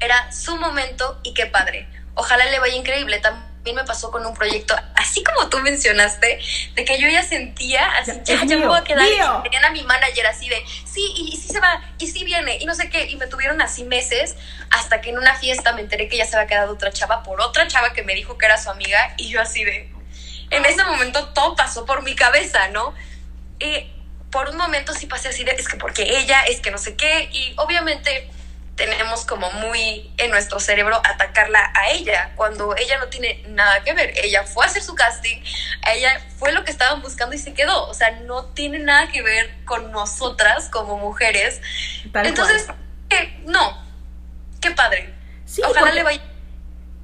[0.00, 1.88] era su momento y qué padre.
[2.14, 3.18] Ojalá le vaya increíble.
[3.18, 6.38] También me pasó con un proyecto, así como tú mencionaste,
[6.74, 9.04] de que yo ya sentía, así, ya, ya, me voy a quedar.
[9.04, 12.24] Y tenían a mi manager así de, sí, y, y sí se va, y sí
[12.24, 13.10] viene, y no sé qué.
[13.10, 14.36] Y me tuvieron así meses,
[14.70, 17.40] hasta que en una fiesta me enteré que ya se había quedado otra chava por
[17.40, 19.92] otra chava que me dijo que era su amiga, y yo así de.
[20.50, 22.94] En ese momento todo pasó por mi cabeza, ¿no?
[23.58, 23.90] Y
[24.30, 26.94] por un momento sí pasé así de, es que porque ella, es que no sé
[26.94, 28.30] qué, y obviamente
[28.76, 33.94] tenemos como muy en nuestro cerebro atacarla a ella cuando ella no tiene nada que
[33.94, 34.12] ver.
[34.22, 35.42] Ella fue a hacer su casting,
[35.94, 37.88] ella fue lo que estaban buscando y se quedó.
[37.88, 41.62] O sea, no tiene nada que ver con nosotras como mujeres.
[42.12, 42.68] Tal Entonces,
[43.10, 43.82] eh, no,
[44.60, 45.14] qué padre.
[45.46, 46.22] Sí, Ojalá le vaya.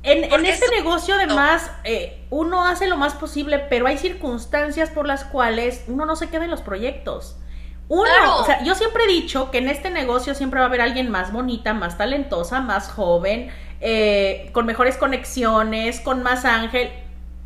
[0.03, 5.07] En, en este negocio, además, eh, uno hace lo más posible, pero hay circunstancias por
[5.07, 7.37] las cuales uno no se queda en los proyectos.
[7.95, 10.81] Uno, o sea, yo siempre he dicho que en este negocio siempre va a haber
[10.81, 13.51] alguien más bonita, más talentosa, más joven,
[13.83, 16.91] eh, con mejores conexiones, con más ángel,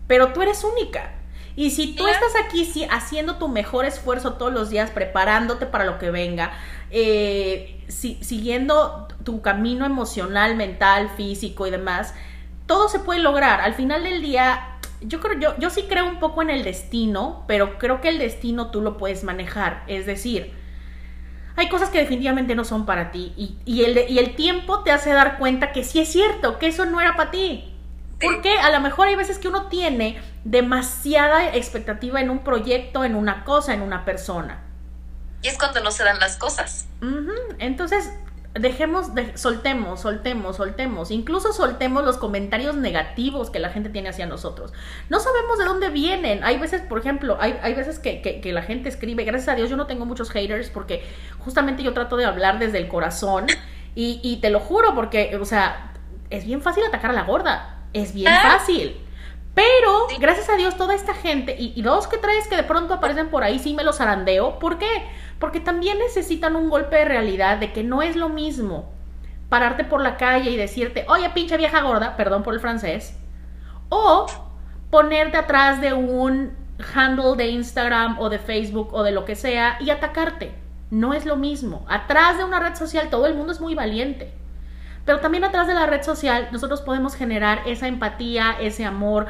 [0.06, 1.11] pero tú eres única.
[1.56, 5.85] Y si tú estás aquí sí, haciendo tu mejor esfuerzo todos los días, preparándote para
[5.85, 6.52] lo que venga,
[6.92, 12.14] eh, si, siguiendo tu camino emocional, mental, físico y demás,
[12.66, 13.61] todo se puede lograr.
[13.62, 17.44] Al final del día, yo creo, yo, yo sí creo un poco en el destino,
[17.46, 19.85] pero creo que el destino tú lo puedes manejar.
[19.87, 20.54] Es decir,
[21.56, 24.92] hay cosas que definitivamente no son para ti y, y, el, y el tiempo te
[24.92, 27.72] hace dar cuenta que sí es cierto, que eso no era para ti.
[28.20, 33.14] Porque a lo mejor hay veces que uno tiene demasiada expectativa en un proyecto, en
[33.14, 34.62] una cosa, en una persona.
[35.42, 36.88] Y es cuando no se dan las cosas.
[37.59, 38.11] Entonces,
[38.58, 44.26] dejemos, de, soltemos, soltemos, soltemos, incluso soltemos los comentarios negativos que la gente tiene hacia
[44.26, 44.72] nosotros.
[45.08, 46.44] No sabemos de dónde vienen.
[46.44, 49.54] Hay veces, por ejemplo, hay, hay veces que, que, que, la gente escribe, gracias a
[49.54, 51.04] Dios yo no tengo muchos haters porque
[51.38, 53.46] justamente yo trato de hablar desde el corazón
[53.94, 55.92] y, y te lo juro porque, o sea,
[56.30, 58.58] es bien fácil atacar a la gorda, es bien ah.
[58.58, 58.96] fácil.
[59.56, 62.92] Pero, gracias a Dios, toda esta gente, y, y dos que traes que de pronto
[62.92, 64.58] aparecen por ahí, sí me los zarandeo.
[64.58, 65.08] ¿Por qué?
[65.38, 68.92] Porque también necesitan un golpe de realidad de que no es lo mismo
[69.48, 73.18] pararte por la calle y decirte, oye, pinche vieja gorda, perdón por el francés,
[73.88, 74.26] o
[74.90, 76.52] ponerte atrás de un
[76.94, 80.54] handle de Instagram o de Facebook o de lo que sea y atacarte.
[80.90, 81.86] No es lo mismo.
[81.88, 84.32] Atrás de una red social todo el mundo es muy valiente.
[85.04, 89.26] Pero también atrás de la red social nosotros podemos generar esa empatía, ese amor,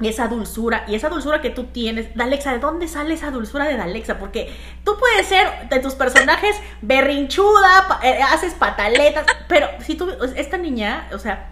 [0.00, 2.14] esa dulzura y esa dulzura que tú tienes.
[2.14, 4.18] Dalexa, ¿de dónde sale esa dulzura de Dalexa?
[4.18, 4.54] Porque
[4.84, 11.08] tú puedes ser de tus personajes berrinchuda, eh, haces pataletas, pero si tú, esta niña,
[11.12, 11.50] o sea,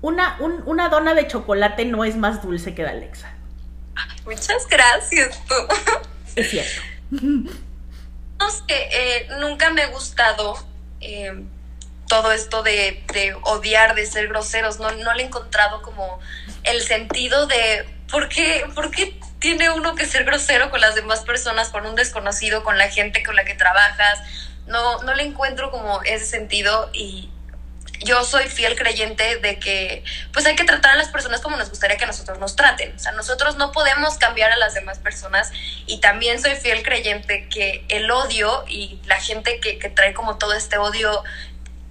[0.00, 3.32] una, un, una dona de chocolate no es más dulce que Dalexa.
[4.24, 5.54] Muchas gracias, tú.
[6.34, 6.80] Es cierto.
[7.10, 10.56] No sé, eh, nunca me ha gustado
[11.00, 11.44] eh,
[12.08, 14.80] todo esto de, de, odiar, de ser groseros.
[14.80, 16.18] No, no le he encontrado como
[16.64, 21.20] el sentido de por qué, por qué tiene uno que ser grosero con las demás
[21.20, 24.20] personas, con un desconocido, con la gente con la que trabajas.
[24.66, 27.30] No, no le encuentro como ese sentido y
[28.04, 31.70] yo soy fiel creyente de que pues hay que tratar a las personas como nos
[31.70, 32.94] gustaría que nosotros nos traten.
[32.94, 35.50] O sea, nosotros no podemos cambiar a las demás personas
[35.86, 40.38] y también soy fiel creyente que el odio y la gente que, que trae como
[40.38, 41.22] todo este odio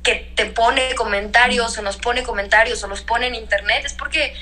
[0.04, 4.34] que te pone comentarios o nos pone comentarios o los pone en internet es porque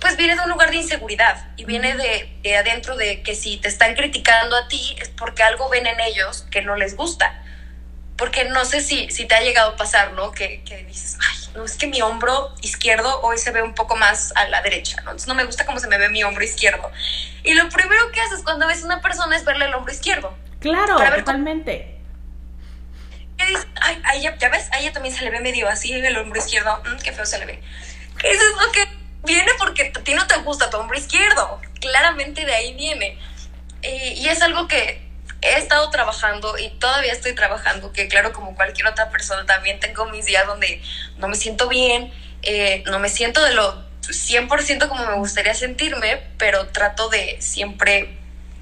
[0.00, 3.56] pues viene de un lugar de inseguridad y viene de, de, adentro de que si
[3.56, 7.42] te están criticando a ti es porque algo ven en ellos que no les gusta.
[8.16, 10.32] Porque no sé si, si te ha llegado a pasar, ¿no?
[10.32, 13.94] Que, que dices, ay, no, es que mi hombro izquierdo hoy se ve un poco
[13.94, 15.10] más a la derecha, ¿no?
[15.10, 16.90] Entonces no me gusta cómo se me ve mi hombro izquierdo.
[17.42, 20.34] Y lo primero que haces cuando ves a una persona es verle el hombro izquierdo.
[20.60, 21.98] Claro, totalmente.
[23.36, 23.66] ¿Qué dices?
[23.82, 26.38] Ay, ahí ya, ya, ves, a ella también se le ve medio así el hombro
[26.40, 26.82] izquierdo.
[26.86, 27.62] Mm, qué feo se le ve.
[28.18, 28.95] ¿Qué es lo que
[29.26, 31.60] viene porque a ti no te gusta tu hombro izquierdo.
[31.80, 33.18] Claramente de ahí viene.
[33.82, 35.06] Y es algo que
[35.42, 40.06] he estado trabajando y todavía estoy trabajando, que claro, como cualquier otra persona, también tengo
[40.06, 40.82] mis días donde
[41.18, 42.12] no me siento bien,
[42.42, 48.18] eh, no me siento de lo 100% como me gustaría sentirme, pero trato de siempre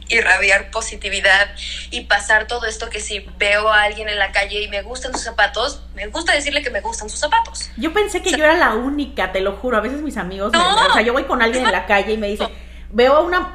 [0.08, 1.50] irradiar positividad
[1.90, 5.12] y pasar todo esto que si veo a alguien en la calle y me gustan
[5.12, 7.70] sus zapatos, me gusta decirle que me gustan sus zapatos.
[7.76, 9.76] Yo pensé que yo era la única, te lo juro.
[9.76, 12.28] A veces mis amigos, o sea, yo voy con alguien en la calle y me
[12.28, 12.48] dice,
[12.90, 13.54] veo a una,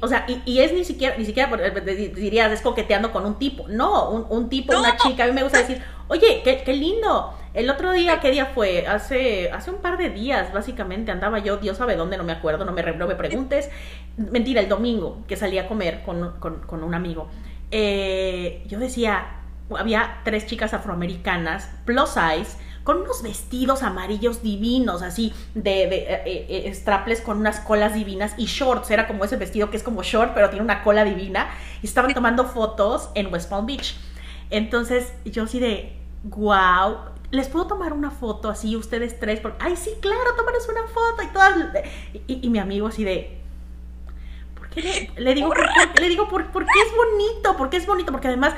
[0.00, 3.66] o sea, y, es ni siquiera, ni siquiera eh, dirías, es coqueteando con un tipo.
[3.68, 5.24] No, un, tipo, una chica.
[5.24, 7.37] A mí me gusta decir, oye, qué, qué lindo.
[7.54, 8.86] El otro día, ¿qué día fue?
[8.86, 12.64] Hace, hace un par de días, básicamente, andaba yo, Dios sabe dónde, no me acuerdo,
[12.64, 13.70] no me, no me preguntes.
[14.16, 17.28] Mentira, el domingo, que salí a comer con, con, un amigo.
[17.70, 19.38] Eh, yo decía,
[19.76, 26.74] había tres chicas afroamericanas, plus size, con unos vestidos amarillos divinos, así, de, eh, eh,
[26.74, 28.90] straples con unas colas divinas y shorts.
[28.90, 31.48] Era como ese vestido que es como short, pero tiene una cola divina.
[31.82, 33.96] Y estaban tomando fotos en West Palm Beach.
[34.50, 36.96] Entonces, yo así de, wow,
[37.30, 39.40] ¿les puedo tomar una foto así ustedes tres?
[39.40, 41.56] Porque, ay, sí, claro, tómanos una foto y todas.
[42.26, 43.38] Y, mi amigo así de,
[44.54, 45.52] ¿por qué le, digo,
[46.00, 47.56] le digo, ¿por, porque es bonito?
[47.56, 48.54] Porque es bonito, porque además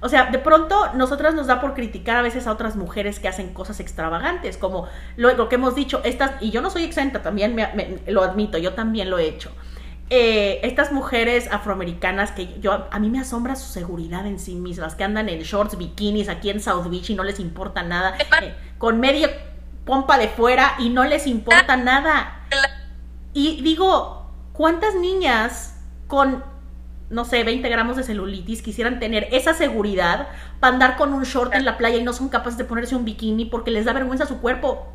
[0.00, 3.28] o sea, de pronto nosotras nos da por criticar a veces a otras mujeres que
[3.28, 7.54] hacen cosas extravagantes, como lo, que hemos dicho, estas, y yo no soy exenta, también
[7.54, 9.50] me, lo admito, yo también lo he hecho.
[10.08, 14.94] Eh, estas mujeres afroamericanas que yo a mí me asombra su seguridad en sí mismas,
[14.94, 18.54] que andan en shorts, bikinis aquí en South Beach y no les importa nada, eh,
[18.78, 19.30] con media
[19.84, 22.40] pompa de fuera y no les importa nada.
[23.32, 26.42] Y digo, ¿cuántas niñas con
[27.08, 30.26] no sé, 20 gramos de celulitis, quisieran tener esa seguridad
[30.58, 33.04] para andar con un short en la playa y no son capaces de ponerse un
[33.04, 34.92] bikini porque les da vergüenza su cuerpo.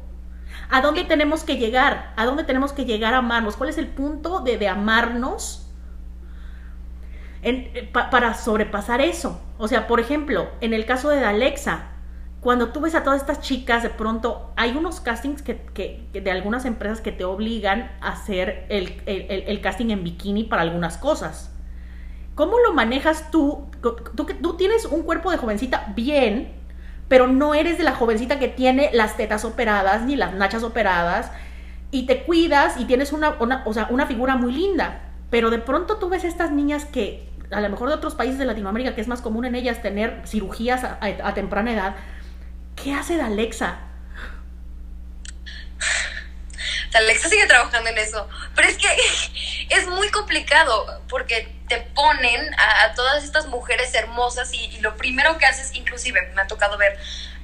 [0.72, 2.14] ¿A dónde tenemos que llegar?
[2.16, 3.58] ¿A dónde tenemos que llegar a amarnos?
[3.58, 5.70] ¿Cuál es el punto de, de amarnos
[7.44, 9.42] eh, para sobrepasar eso?
[9.58, 11.90] O sea, por ejemplo, en el caso de Alexa,
[12.40, 16.32] cuando tú ves a todas estas chicas, de pronto hay unos castings que, que, de
[16.32, 21.54] algunas empresas que te obligan a hacer el, el casting en bikini para algunas cosas.
[22.34, 23.70] ¿Cómo lo manejas tú?
[23.82, 24.26] tú?
[24.42, 26.61] Tú tienes un cuerpo de jovencita bien,
[27.12, 31.30] pero no eres de la jovencita que tiene las tetas operadas ni las nachas operadas
[31.92, 35.02] y te cuidas y tienes una, o sea, una figura muy linda.
[35.30, 38.46] Pero de pronto tú ves estas niñas que, a lo mejor de otros países de
[38.46, 41.96] Latinoamérica, que es más común en ellas tener cirugías a, temprana edad,
[42.82, 43.80] ¿qué hace de Alexa?
[46.94, 48.28] Alexa sigue trabajando en eso.
[48.56, 48.88] Pero es que
[49.70, 55.46] es muy complicado porque te ponen a, todas estas mujeres hermosas y, lo primero que
[55.46, 56.98] haces, inclusive me ha tocado ver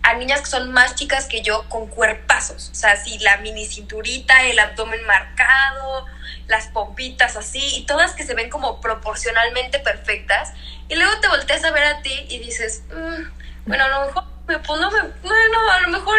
[0.03, 2.69] a niñas que son más chicas que yo con cuerpazos.
[2.71, 6.05] O sea, así la mini cinturita, el abdomen marcado,
[6.47, 10.51] las pompitas así, y todas que se ven como proporcionalmente perfectas.
[10.89, 14.23] Y luego te volteas a ver a ti y dices, mm, bueno, a lo mejor
[14.47, 16.17] me pongo, bueno, a lo mejor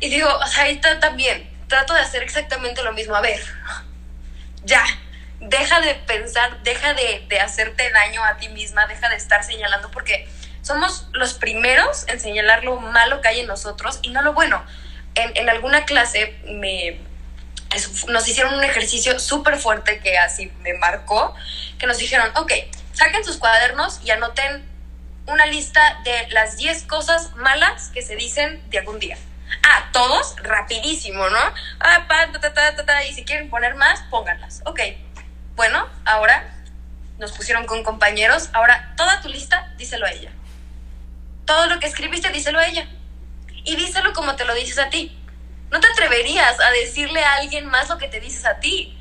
[0.00, 3.14] y, digo, o sea, ahí también trato de hacer exactamente lo mismo.
[3.14, 3.40] A ver,
[4.64, 4.84] ya,
[5.40, 10.28] deja de pensar, deja de, hacerte daño a ti misma, deja de estar señalando, porque
[10.62, 14.64] somos los primeros en señalar lo malo que hay en nosotros y no lo bueno.
[15.14, 17.00] En, alguna clase me,
[18.08, 21.34] nos hicieron un ejercicio súper fuerte que así me marcó,
[21.78, 22.52] que nos dijeron, ok,
[22.92, 24.64] saquen sus cuadernos y anoten
[25.26, 29.16] una lista de las 10 cosas malas que se dicen de algún día.
[29.62, 31.38] Ah, todos, rapidísimo, ¿no?
[31.80, 34.62] Ah, pa, ta, ta, ta, ta, y si quieren poner más, pónganlas.
[34.64, 34.80] Ok,
[35.54, 36.52] bueno, ahora
[37.18, 40.30] nos pusieron con compañeros, ahora toda tu lista, díselo a ella.
[41.44, 42.88] Todo lo que escribiste, díselo a ella.
[43.64, 45.16] Y díselo como te lo dices a ti.
[45.70, 48.96] No te atreverías a decirle a alguien más lo que te dices a ti.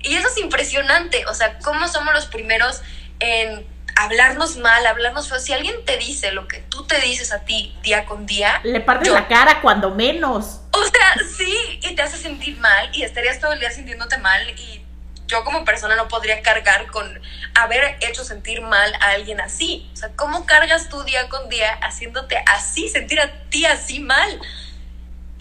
[0.00, 2.82] Y eso es impresionante, o sea, cómo somos los primeros
[3.18, 5.38] en hablarnos mal, hablarnos feo.
[5.40, 8.80] Si alguien te dice lo que tú te dices a ti día con día, le
[8.80, 10.60] partes la cara cuando menos.
[10.70, 14.48] O sea, sí, y te hace sentir mal y estarías todo el día sintiéndote mal
[14.50, 14.86] y
[15.26, 17.20] yo como persona no podría cargar con
[17.54, 19.88] haber hecho sentir mal a alguien así.
[19.92, 24.40] O sea, ¿cómo cargas tú día con día haciéndote así, sentir a ti así mal?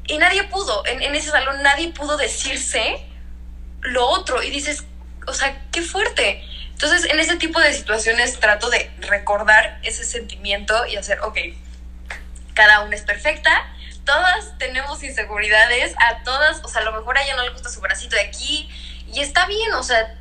[0.07, 3.05] Y nadie pudo, en, ese salón nadie pudo decirse
[3.81, 4.85] lo otro y dices,
[5.27, 6.43] o sea, qué fuerte.
[6.75, 11.37] Entonces, en ese tipo de situaciones trato de recordar ese sentimiento y hacer, ok,
[12.53, 13.65] cada una es perfecta,
[14.03, 17.69] todas tenemos inseguridades, a todas, o sea, a lo mejor a ella no le gusta
[17.69, 18.69] su bracito de aquí
[19.07, 20.17] y está bien, o sea,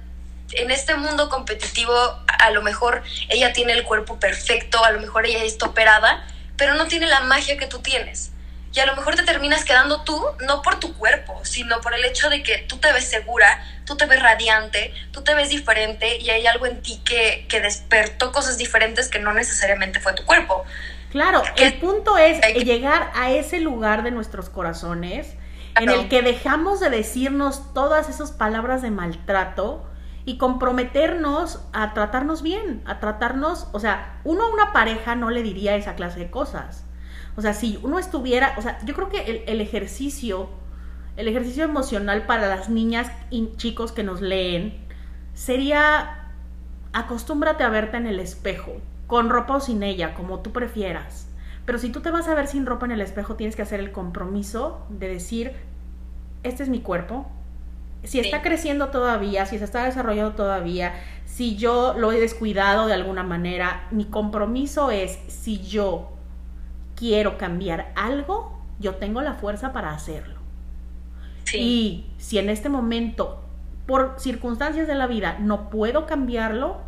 [0.53, 1.93] en este mundo competitivo
[2.39, 6.25] a lo mejor ella tiene el cuerpo perfecto, a lo mejor ella está operada,
[6.57, 8.31] pero no tiene la magia que tú tienes.
[8.73, 12.05] Y a lo mejor te terminas quedando tú, no por tu cuerpo, sino por el
[12.05, 16.19] hecho de que tú te ves segura, tú te ves radiante, tú te ves diferente
[16.19, 20.25] y hay algo en ti que, que despertó cosas diferentes que no necesariamente fue tu
[20.25, 20.65] cuerpo.
[21.11, 25.35] Claro, el punto es llegar a ese lugar de nuestros corazones
[25.81, 29.85] en el que dejamos de decirnos todas esas palabras de maltrato
[30.25, 35.43] y comprometernos a tratarnos bien, a tratarnos, o sea, uno a una pareja no le
[35.43, 36.85] diría esa clase de cosas.
[37.37, 40.49] O sea, si uno estuviera, o sea, yo creo que el, el ejercicio,
[41.17, 44.75] el ejercicio emocional para las niñas y chicos que nos leen
[45.35, 46.31] sería
[46.93, 51.29] acostúmbrate a verte en el espejo con ropa o sin ella, como tú prefieras.
[51.67, 53.81] Pero si tú te vas a ver sin ropa en el espejo, tienes que hacer
[53.81, 55.53] el compromiso de decir,
[56.43, 57.27] este es mi cuerpo.
[58.03, 62.93] Si está creciendo todavía, si se está desarrollando todavía, si yo lo he descuidado de
[62.93, 66.13] alguna manera, mi compromiso es, si yo
[66.97, 70.34] quiero cambiar algo, yo tengo la fuerza para hacerlo.
[71.53, 73.45] Y si en este momento,
[73.87, 76.79] por circunstancias de la vida, no puedo cambiarlo,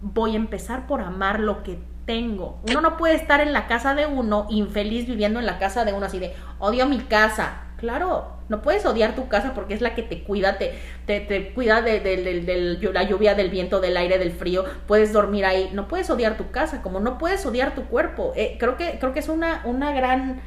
[0.00, 2.58] voy a empezar por amar lo que tengo.
[2.68, 5.92] Uno no puede estar en la casa de uno infeliz viviendo en la casa de
[5.92, 7.64] uno así de odio mi casa.
[7.76, 10.74] Claro, no puedes odiar tu casa porque es la que te cuida, te,
[11.06, 14.64] te, cuida de, la lluvia, del viento, del aire, del frío.
[14.86, 15.70] Puedes dormir ahí.
[15.74, 18.32] No puedes odiar tu casa, como no puedes odiar tu cuerpo.
[18.34, 20.40] Eh, creo, que, creo que es una, una, gran,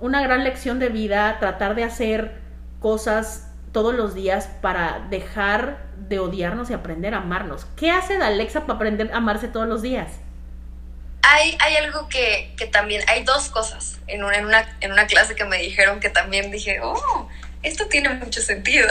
[0.00, 2.43] una gran lección de vida tratar de hacer
[2.84, 7.64] cosas todos los días para dejar de odiarnos y aprender a amarnos.
[7.78, 10.12] ¿Qué hace Alexa para aprender a amarse todos los días?
[11.22, 15.06] Hay, hay algo que, que también, hay dos cosas en una, en, una, en una
[15.06, 17.26] clase que me dijeron que también dije, oh,
[17.62, 18.86] esto tiene mucho sentido,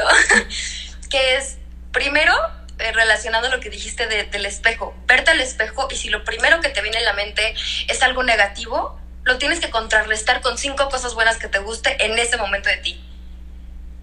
[1.11, 1.59] que es,
[1.91, 2.33] primero,
[2.79, 6.61] eh, relacionado a lo que dijiste del espejo, verte al espejo y si lo primero
[6.61, 7.53] que te viene en la mente
[7.87, 12.17] es algo negativo, lo tienes que contrarrestar con cinco cosas buenas que te guste en
[12.17, 13.12] ese momento de ti.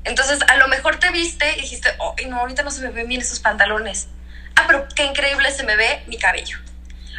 [0.04, 1.90] Entonces, a lo mejor te viste y dijiste,
[2.28, 4.08] no, ahorita no se me ven bien esos pantalones.
[4.56, 6.58] Ah, pero qué increíble se me ve mi cabello.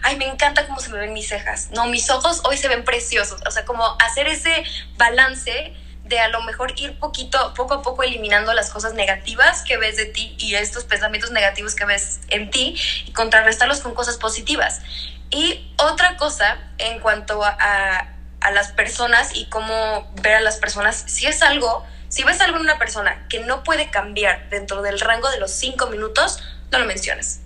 [0.03, 1.69] Ay, me encanta cómo se me ven mis cejas.
[1.71, 3.41] No, mis ojos hoy se ven preciosos.
[3.47, 4.63] O sea, como hacer ese
[4.97, 9.77] balance de a lo mejor ir poquito, poco a poco eliminando las cosas negativas que
[9.77, 14.17] ves de ti y estos pensamientos negativos que ves en ti y contrarrestarlos con cosas
[14.17, 14.81] positivas.
[15.29, 18.07] Y otra cosa en cuanto a,
[18.41, 22.57] a las personas y cómo ver a las personas, si es algo si ves algo
[22.57, 26.77] en una persona que no puede cambiar dentro del rango de los cinco minutos, no
[26.77, 27.39] lo menciones.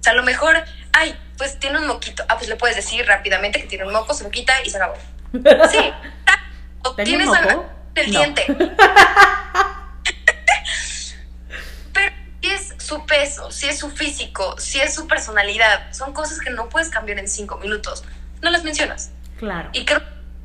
[0.00, 2.24] O sea, a lo mejor, ay, pues tiene un moquito.
[2.28, 4.78] Ah, pues le puedes decir rápidamente que tiene un moco, se lo quita y se
[4.78, 4.96] acabó.
[5.70, 5.92] Sí.
[6.84, 8.44] O tienes algo en el diente.
[11.92, 16.40] Pero si es su peso, si es su físico, si es su personalidad, son cosas
[16.40, 18.02] que no puedes cambiar en cinco minutos.
[18.40, 19.12] No las mencionas.
[19.38, 19.70] Claro.
[19.72, 20.02] Y creo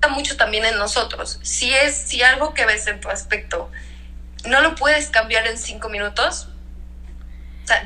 [0.10, 1.39] mucho también en nosotros.
[1.41, 3.72] Si es, si algo que ves en tu aspecto
[4.46, 6.48] no lo puedes cambiar en cinco minutos,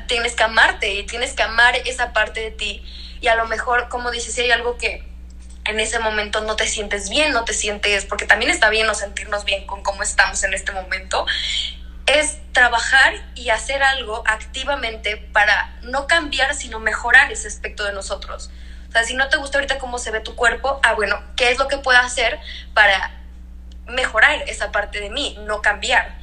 [0.06, 2.84] tienes que amarte y tienes que amar esa parte de ti.
[3.20, 5.04] Y a lo mejor, como dices, si hay algo que
[5.64, 8.94] en ese momento no te sientes bien, no te sientes, porque también está bien no
[8.94, 11.26] sentirnos bien con cómo estamos en este momento,
[12.06, 18.50] es trabajar y hacer algo activamente para no cambiar, sino mejorar ese aspecto de nosotros.
[18.92, 21.50] O sea, si no te gusta ahorita cómo se ve tu cuerpo, ah, bueno, ¿qué
[21.50, 22.38] es lo que puedo hacer
[22.74, 23.10] para
[23.86, 26.18] mejorar esa parte de mí, no cambiar?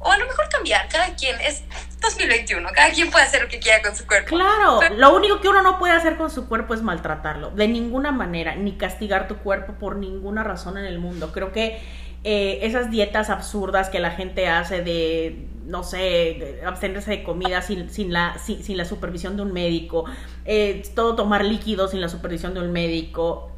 [0.00, 1.64] O a lo mejor cambiar, cada quien es
[2.02, 4.36] 2021, cada quien puede hacer lo que quiera con su cuerpo.
[4.36, 8.12] Claro, lo único que uno no puede hacer con su cuerpo es maltratarlo, de ninguna
[8.12, 11.32] manera, ni castigar tu cuerpo por ninguna razón en el mundo.
[11.32, 11.80] Creo que
[12.22, 17.88] eh, esas dietas absurdas que la gente hace de, no sé, abstenerse de comida sin,
[17.90, 20.04] sin, la, sin, la supervisión de un médico,
[20.44, 23.50] eh, todo tomar líquidos sin la supervisión de un médico,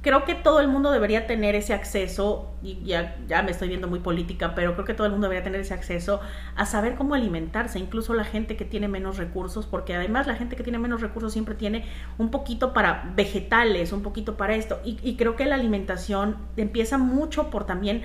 [0.00, 3.88] creo que todo el mundo debería tener ese acceso, y ya, ya me estoy viendo
[3.88, 6.20] muy política, pero creo que todo el mundo debería tener ese acceso
[6.56, 10.56] a saber cómo alimentarse, incluso la gente que tiene menos recursos, porque además la gente
[10.56, 11.86] que tiene menos recursos siempre tiene
[12.18, 17.48] un poquito para vegetales, un poquito para esto, y creo que la alimentación empieza mucho
[17.48, 18.02] por también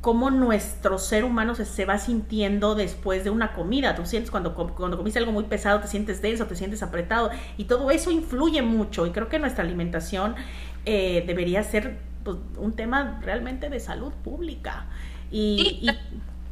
[0.00, 3.94] cómo nuestro ser humano se, se, va sintiendo después de una comida.
[3.94, 7.64] Tú sientes cuando, cuando comiste algo muy pesado, te sientes denso, te sientes apretado y
[7.64, 10.34] todo eso influye mucho y creo que nuestra alimentación
[10.86, 14.86] eh, debería ser pues, un tema realmente de salud pública.
[15.30, 15.88] Y,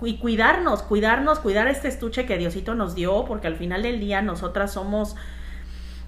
[0.03, 4.23] y cuidarnos, cuidarnos, cuidar este estuche que Diosito nos dio, porque al final del día
[4.23, 5.17] nosotras somos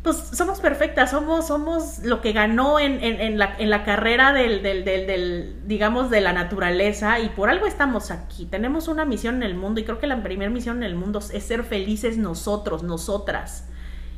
[0.03, 4.63] pues somos perfectas, somos, somos lo que ganó en, en, la, en la, carrera del,
[4.63, 8.47] del, del, del, digamos, de la naturaleza y por algo estamos aquí.
[8.47, 11.19] Tenemos una misión en el mundo y creo que la primera misión en el mundo
[11.19, 13.67] es ser felices nosotros, nosotras.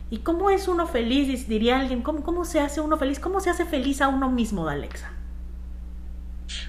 [0.09, 1.49] ¿Y cómo es uno feliz?
[1.49, 3.19] Diría alguien, ¿cómo, cómo se hace uno feliz?
[3.19, 5.11] ¿Cómo se hace feliz a uno mismo, Alexa?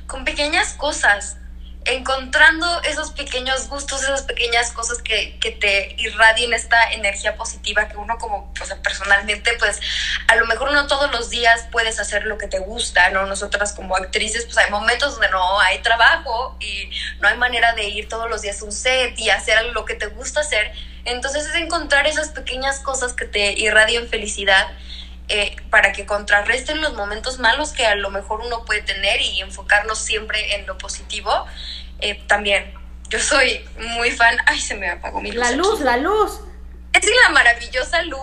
[0.07, 1.38] Con pequeñas cosas
[1.86, 7.98] encontrando esos pequeños gustos, esas pequeñas cosas que, que, te irradien esta energía positiva que
[7.98, 9.80] uno como, pues personalmente, pues
[10.28, 13.26] a lo mejor no todos los días puedes hacer lo que te gusta, ¿no?
[13.26, 17.86] Nosotras como actrices, pues hay momentos donde no hay trabajo y no hay manera de
[17.86, 20.72] ir todos los días a un set y hacer lo que te gusta hacer.
[21.06, 24.68] Entonces es encontrar esas pequeñas cosas que te irradien felicidad
[25.30, 29.40] eh, para que contrarresten los momentos malos que a lo mejor uno puede tener y
[29.42, 31.32] enfocarnos siempre en lo positivo.
[32.00, 32.74] Eh, también,
[33.10, 33.64] yo soy
[33.98, 34.36] muy fan.
[34.46, 35.40] Ay, se me apagó mi luz.
[35.40, 36.42] La luz, la luz.
[36.92, 38.20] Es la maravillosa luz.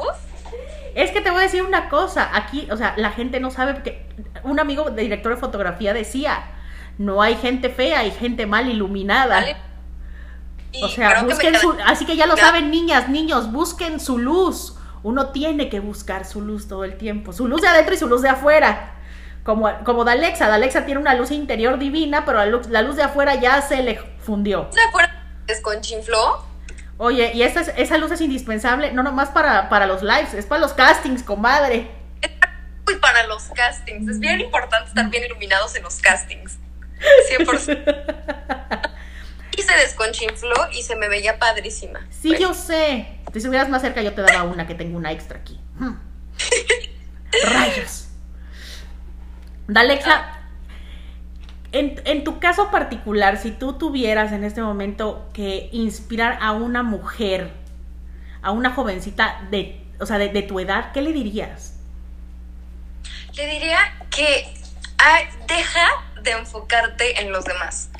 [0.95, 3.75] Es que te voy a decir una cosa, aquí, o sea, la gente no sabe
[3.75, 4.07] porque
[4.43, 6.45] un amigo de director de fotografía decía,
[6.99, 9.45] no hay gente fea, hay gente mal iluminada.
[10.83, 15.31] O sea, busquen su, así que ya lo saben niñas, niños, busquen su luz uno
[15.31, 18.23] tiene que buscar su luz todo el tiempo, su luz de adentro y su luz
[18.23, 18.95] de afuera.
[19.43, 23.03] Como, como Dalexa, Dalexa tiene una luz interior divina, pero la luz, la luz de
[23.03, 24.69] afuera ya se le fundió.
[24.73, 26.45] ¿Se afuera desconchinfló?
[26.99, 30.61] Oye, y esa, esa luz es indispensable, no nomás para, para los lives, es para
[30.61, 31.91] los castings, comadre.
[32.91, 36.59] Y para los castings, es bien importante estar bien iluminados en los castings.
[37.39, 38.95] 100%.
[39.57, 42.07] y se desconchinfló y se me veía padrísima.
[42.11, 43.20] Sí, yo sé.
[43.33, 45.59] Si estuvieras más cerca, yo te daba una que tengo una extra aquí.
[45.79, 45.95] Hmm.
[47.53, 48.09] Rayos.
[49.69, 50.25] Dalexa,
[51.73, 56.83] en, en, tu caso particular, si tú tuvieras en este momento que inspirar a una
[56.83, 57.53] mujer,
[58.43, 61.77] a una jovencita de, o sea, de, tu edad, ¿qué le dirías?
[63.37, 63.79] Le diría
[64.11, 64.53] que
[64.99, 65.87] ah, deja
[66.23, 67.91] de enfocarte en los demás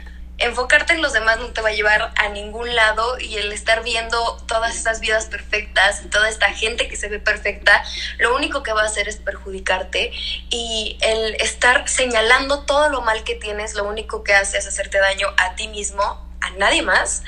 [0.41, 3.83] enfocarte en los demás no te va a llevar a ningún lado y el estar
[3.83, 7.85] viendo todas estas vidas perfectas y toda esta gente que se ve perfecta,
[8.19, 10.13] lo único que va a hacer es perjudicarte
[10.49, 14.99] y el estar señalando todo lo mal que tienes, lo único que hace es hacerte
[14.99, 16.03] daño a ti mismo,
[16.41, 17.23] a nadie más.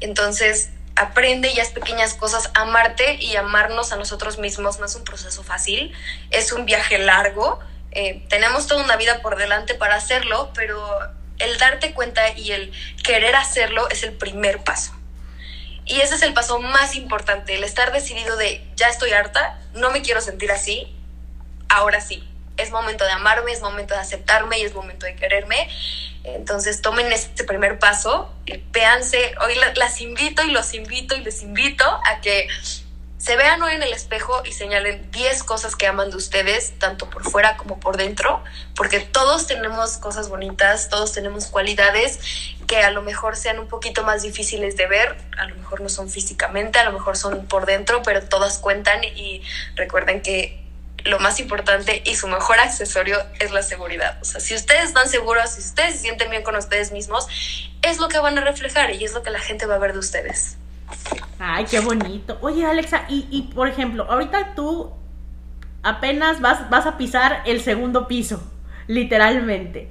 [0.00, 5.42] Entonces, aprende ya pequeñas cosas, amarte y amarnos a nosotros mismos no es un proceso
[5.44, 5.92] fácil,
[6.30, 7.60] es un viaje largo.
[7.90, 10.98] Eh, tenemos toda una vida por delante para hacerlo, pero
[11.38, 12.72] el darte cuenta y el
[13.02, 14.94] querer hacerlo es el primer paso.
[15.84, 19.90] Y ese es el paso más importante, el estar decidido de ya estoy harta, no
[19.90, 20.94] me quiero sentir así,
[21.68, 22.28] ahora sí,
[22.58, 25.68] es momento de amarme, es momento de aceptarme y es momento de quererme.
[26.24, 28.34] Entonces tomen este primer paso,
[28.72, 32.48] véanse, hoy las invito y los invito y les invito a que
[33.28, 37.10] se vean hoy en el espejo y señalen 10 cosas que aman de ustedes, tanto
[37.10, 38.42] por fuera como por dentro,
[38.74, 42.20] porque todos tenemos cosas bonitas, todos tenemos cualidades
[42.66, 45.90] que a lo mejor sean un poquito más difíciles de ver, a lo mejor no
[45.90, 49.42] son físicamente, a lo mejor son por dentro, pero todas cuentan y
[49.74, 50.64] recuerden que
[51.04, 54.16] lo más importante y su mejor accesorio es la seguridad.
[54.22, 57.28] O sea, si ustedes están seguros, si ustedes se sienten bien con ustedes mismos,
[57.82, 59.92] es lo que van a reflejar y es lo que la gente va a ver
[59.92, 60.56] de ustedes.
[61.38, 62.38] Ay, qué bonito.
[62.40, 64.92] Oye, Alexa, y, por ejemplo, ahorita tú
[65.82, 68.42] apenas vas, vas a pisar el segundo piso,
[68.86, 69.90] literalmente.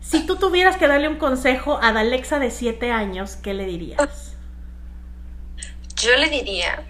[0.00, 4.36] Si tú tuvieras que darle un consejo a Alexa de 7 años, ¿qué le dirías?
[5.96, 6.84] Yo le diría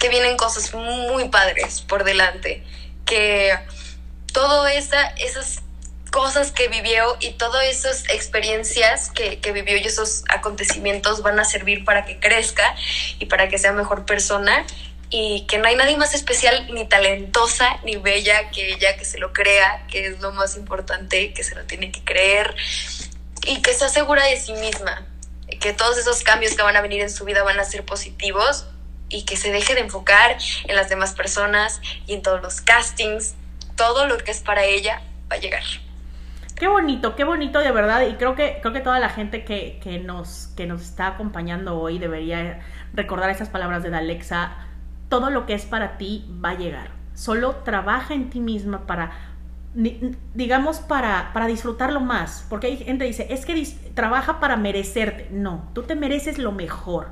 [0.00, 2.64] que vienen cosas muy padres por delante,
[3.04, 3.52] que
[4.32, 5.62] todo esa, esas
[6.10, 11.44] cosas que vivió y todas esas experiencias que, que, vivió y esos acontecimientos van a
[11.44, 12.74] servir para que crezca
[13.18, 14.64] y para que sea mejor persona
[15.10, 19.18] y que no hay nadie más especial ni talentosa ni bella que ella que se
[19.18, 22.54] lo crea, que es lo más importante, que se lo tiene que creer
[23.44, 25.06] y que sea segura de sí misma,
[25.60, 28.66] que todos esos cambios que van a venir en su vida van a ser positivos
[29.08, 30.38] y que se deje de enfocar
[30.68, 33.34] en las demás personas y en todos los castings,
[33.76, 35.64] todo lo que es para ella va a llegar.
[36.60, 38.06] Qué bonito, qué bonito de verdad.
[38.06, 41.80] Y creo que, creo que toda la gente que, que, nos, que nos está acompañando
[41.80, 42.60] hoy debería
[42.92, 44.58] recordar esas palabras de Alexa.
[45.08, 46.90] Todo lo que es para ti va a llegar.
[47.14, 49.10] Solo trabaja en ti misma para,
[50.34, 52.44] digamos, para, para disfrutarlo más.
[52.50, 55.28] Porque hay gente que dice, es que trabaja para merecerte.
[55.30, 57.08] No, tú te mereces lo mejor.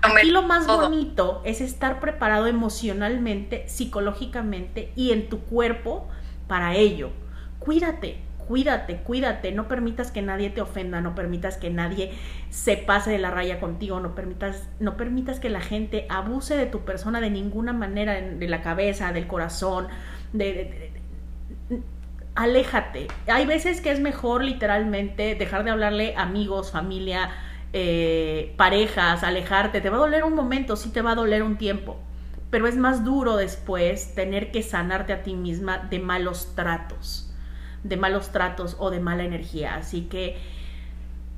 [0.00, 6.08] Aquí lo más bonito es estar preparado emocionalmente, psicológicamente y en tu cuerpo
[6.48, 7.10] para ello.
[7.58, 12.12] Cuídate, cuídate, cuídate, no permitas que nadie te ofenda, no permitas que nadie
[12.50, 16.66] se pase de la raya contigo, no permitas, no permitas que la gente abuse de
[16.66, 19.88] tu persona de ninguna manera, de la cabeza, del corazón,
[20.32, 20.92] de,
[22.36, 23.08] aléjate.
[23.26, 27.30] Hay veces que es mejor literalmente dejar de hablarle amigos, familia,
[27.72, 29.80] eh, parejas, alejarte.
[29.80, 31.98] Te va a doler un momento, sí te va a doler un tiempo,
[32.50, 37.25] pero es más duro después tener que sanarte a ti misma de malos tratos,
[37.88, 39.76] de malos tratos o de mala energía.
[39.76, 40.36] Así que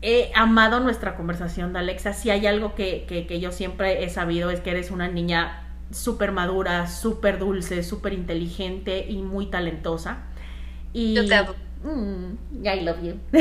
[0.03, 2.13] he amado nuestra conversación de Alexa.
[2.13, 6.33] Si hay algo que, que, yo siempre he sabido es que eres una niña súper
[6.33, 10.19] madura, súper dulce, súper inteligente y muy talentosa.
[10.93, 11.55] Y, yo te amo.
[11.85, 13.15] Mm, I love you.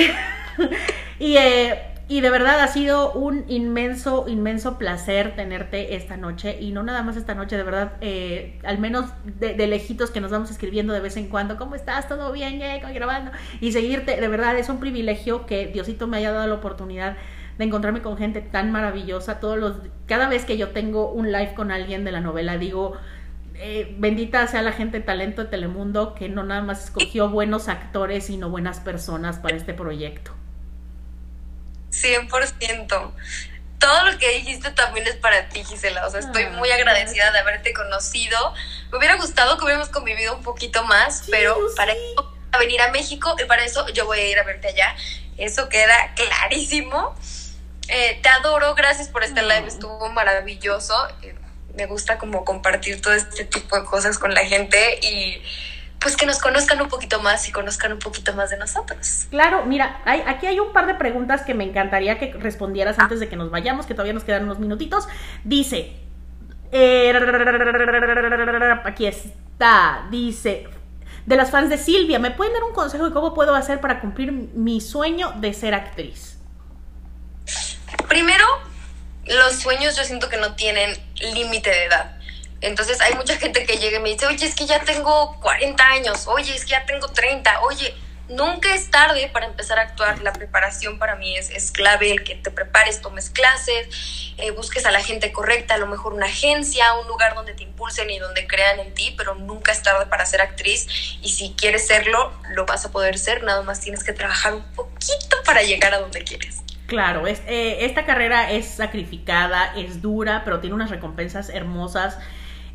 [1.20, 6.58] y eh, y de verdad ha sido un inmenso, inmenso placer tenerte esta noche.
[6.62, 10.32] Y no nada más esta noche, de verdad, eh, al menos de, lejitos que nos
[10.32, 11.58] vamos escribiendo de vez en cuando.
[11.58, 12.08] ¿Cómo estás?
[12.08, 12.60] ¿Todo bien?
[12.60, 13.32] Yeah, grabando.
[13.60, 17.18] Y seguirte, de verdad, es un privilegio que Diosito me haya dado la oportunidad
[17.58, 19.42] de encontrarme con gente tan maravillosa.
[19.42, 22.94] Todos los, cada vez que yo tengo un live con alguien de la novela, digo,
[23.56, 27.68] eh, bendita sea la gente de talento de Telemundo que no nada más escogió buenos
[27.68, 30.32] actores, sino buenas personas para este proyecto.
[31.92, 33.12] 100%.
[33.80, 36.08] Todo lo que dijiste también es para ti, Gisela.
[36.08, 38.54] O sea, estoy ah, muy agradecida de haberte conocido.
[38.92, 42.90] Me hubiera gustado que hubiéramos convivido un poquito más, pero para eso a venir a
[42.92, 44.96] México y para eso yo voy a ir a verte allá.
[45.38, 47.16] Eso queda clarísimo.
[47.90, 50.96] Eh, te adoro, gracias por este live, estuvo maravilloso.
[51.22, 51.36] Eh,
[51.76, 55.42] me gusta como compartir todo este tipo de cosas con la gente y
[56.00, 59.26] pues que nos conozcan un poquito más y conozcan un poquito más de nosotros.
[59.30, 63.20] Claro, mira, hay, aquí hay un par de preguntas que me encantaría que respondieras antes
[63.20, 65.08] de que nos vayamos, que todavía nos quedan unos minutitos.
[65.44, 65.96] Dice,
[66.72, 67.14] eh,
[68.84, 70.68] aquí está, dice,
[71.26, 74.00] de las fans de Silvia, ¿me pueden dar un consejo de cómo puedo hacer para
[74.00, 76.38] cumplir mi sueño de ser actriz?
[78.08, 78.46] Primero,
[79.26, 80.96] los sueños yo siento que no tienen
[81.34, 82.17] límite de edad
[82.62, 85.84] entonces hay mucha gente que llega y me dice, oye, es que ya tengo 40
[85.88, 87.94] años, oye, es que ya tengo 30, oye,
[88.30, 90.22] nunca es tarde para empezar a actuar.
[90.22, 93.88] La preparación para mí es, es clave, el que te prepares, tomes clases,
[94.38, 97.64] eh, busques a la gente correcta, a lo mejor una agencia, un lugar donde te
[97.64, 100.88] impulsen y donde crean en ti, pero nunca es tarde para ser actriz
[101.22, 104.64] y si quieres serlo, lo vas a poder ser, nada más tienes que trabajar un
[104.74, 106.62] poquito para llegar a donde quieres.
[106.88, 112.18] Claro, es, eh, esta carrera es sacrificada, es dura, pero tiene unas recompensas hermosas.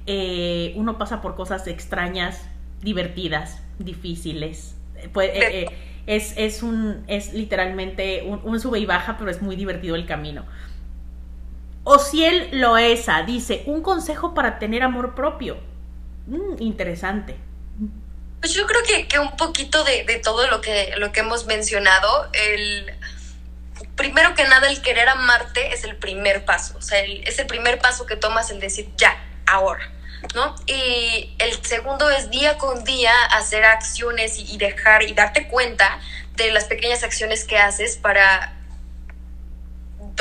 [0.06, 2.42] Eh, uno pasa por cosas extrañas,
[2.80, 4.74] divertidas, difíciles.
[5.12, 5.66] Pues, eh,
[6.06, 10.44] es, es, un, es literalmente un, sube y baja, pero es muy divertido el camino.
[11.84, 15.58] Ociel Loesa dice, un consejo para tener amor propio.
[16.26, 17.36] Mm, interesante.
[18.40, 21.46] Pues yo creo que, que un poquito de, de, todo lo que, lo que hemos
[21.46, 22.92] mencionado, el
[23.96, 27.78] primero que nada el querer amarte es el primer paso, o sea, es el primer
[27.78, 29.16] paso que tomas el decir ya,
[29.52, 29.90] ahora,
[30.34, 30.54] ¿no?
[30.66, 36.00] Y el segundo es día con día hacer acciones y, dejar y darte cuenta
[36.36, 38.54] de las pequeñas acciones que haces para,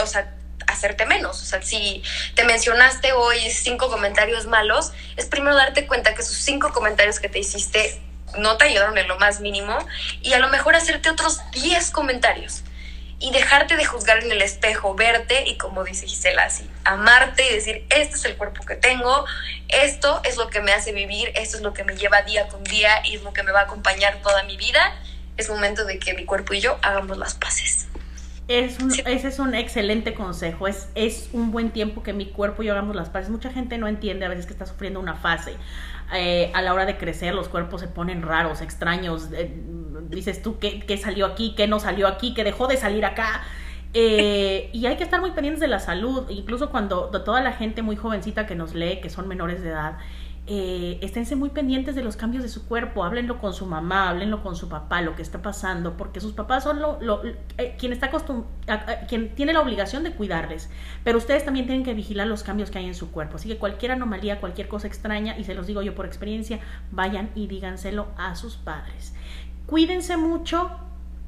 [0.01, 0.35] o sea,
[0.67, 1.41] hacerte menos.
[1.41, 2.03] O sea, si
[2.35, 7.29] te mencionaste hoy cinco comentarios malos, es primero darte cuenta que esos cinco comentarios que
[7.29, 8.01] te hiciste
[8.37, 9.77] no te ayudaron en lo más mínimo
[10.21, 12.63] y a lo mejor hacerte otros diez comentarios
[13.21, 17.53] y dejarte de juzgar en el espejo, verte y como dice Gisela, así, amarte y
[17.53, 19.25] decir, este es el cuerpo que tengo,
[19.69, 22.63] esto es lo que me hace vivir, esto es lo que me lleva día con
[22.63, 24.95] día y es lo que me va a acompañar toda mi vida.
[25.37, 27.87] Es momento de que mi cuerpo y yo hagamos las paces.
[28.47, 30.67] Es Ese es un excelente consejo.
[30.67, 33.29] Es, es un buen tiempo que mi cuerpo y yo hagamos las paces.
[33.29, 35.55] Mucha gente no entiende a veces que está sufriendo una fase.
[36.13, 39.29] Eh, a la hora de crecer los cuerpos se ponen raros, extraños.
[39.33, 39.51] Eh,
[40.09, 41.53] dices tú, ¿qué, ¿qué, salió aquí?
[41.55, 42.33] ¿Qué no salió aquí?
[42.33, 43.43] ¿Qué dejó de salir acá?
[43.93, 47.81] Eh, y hay que estar muy pendientes de la salud, incluso cuando toda la gente
[47.81, 49.97] muy jovencita que nos lee, que son menores de edad,
[50.47, 54.41] eh, esténse muy pendientes de los cambios de su cuerpo, háblenlo con su mamá, háblenlo
[54.41, 57.21] con su papá, lo que está pasando, porque sus papás son lo,
[57.57, 58.09] eh, quien, está
[59.07, 60.69] quien tiene la obligación de cuidarles,
[61.03, 63.57] pero ustedes también tienen que vigilar los cambios que hay en su cuerpo, así que
[63.57, 68.07] cualquier anomalía, cualquier cosa extraña, y se los digo yo por experiencia, vayan y díganselo
[68.17, 69.13] a sus padres.
[69.67, 70.71] Cuídense mucho,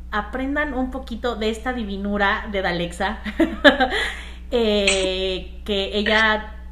[0.10, 3.20] aprendan un poquito de esta divinura de Dalexa,
[4.52, 6.63] eh, que ella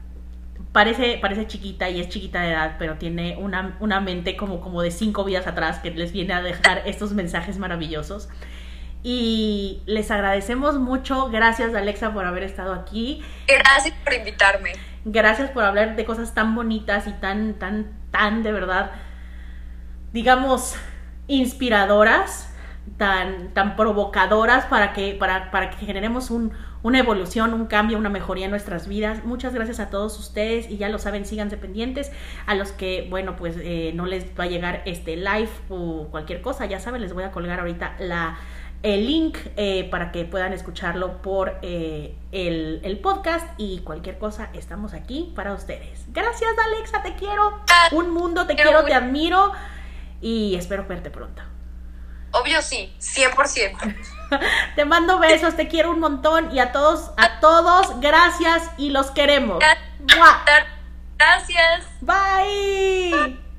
[0.71, 4.81] parece, parece chiquita y es chiquita de edad, pero tiene una, una mente como, como
[4.81, 8.29] de cinco vidas atrás que les viene a dejar estos mensajes maravillosos.
[9.03, 11.29] Y les agradecemos mucho.
[11.29, 13.23] Gracias, Alexa, por haber estado aquí.
[13.47, 14.73] Gracias por invitarme.
[15.05, 18.91] Gracias por hablar de cosas tan bonitas y tan, tan, tan de verdad,
[20.13, 20.75] digamos,
[21.27, 22.53] inspiradoras
[22.97, 26.53] tan, tan provocadoras para que, para, para que generemos un,
[26.83, 29.23] una evolución, un cambio, una mejoría en nuestras vidas.
[29.23, 32.11] Muchas gracias a todos ustedes y ya lo saben, síganse pendientes.
[32.45, 36.41] A los que, bueno, pues eh, no les va a llegar este live o cualquier
[36.41, 38.37] cosa, ya saben, les voy a colgar ahorita la,
[38.83, 44.49] el link eh, para que puedan escucharlo por eh, el, el, podcast y cualquier cosa,
[44.53, 46.05] estamos aquí para ustedes.
[46.11, 47.61] Gracias Alexa, te quiero.
[47.91, 49.51] Un mundo, te quiero, te admiro
[50.21, 51.43] y espero verte pronto.
[52.31, 53.95] Obvio sí, 100%.
[54.75, 59.11] te mando besos, te quiero un montón y a todos, a todos, gracias y los
[59.11, 59.59] queremos.
[61.17, 61.85] Gracias.
[62.01, 63.50] Bye.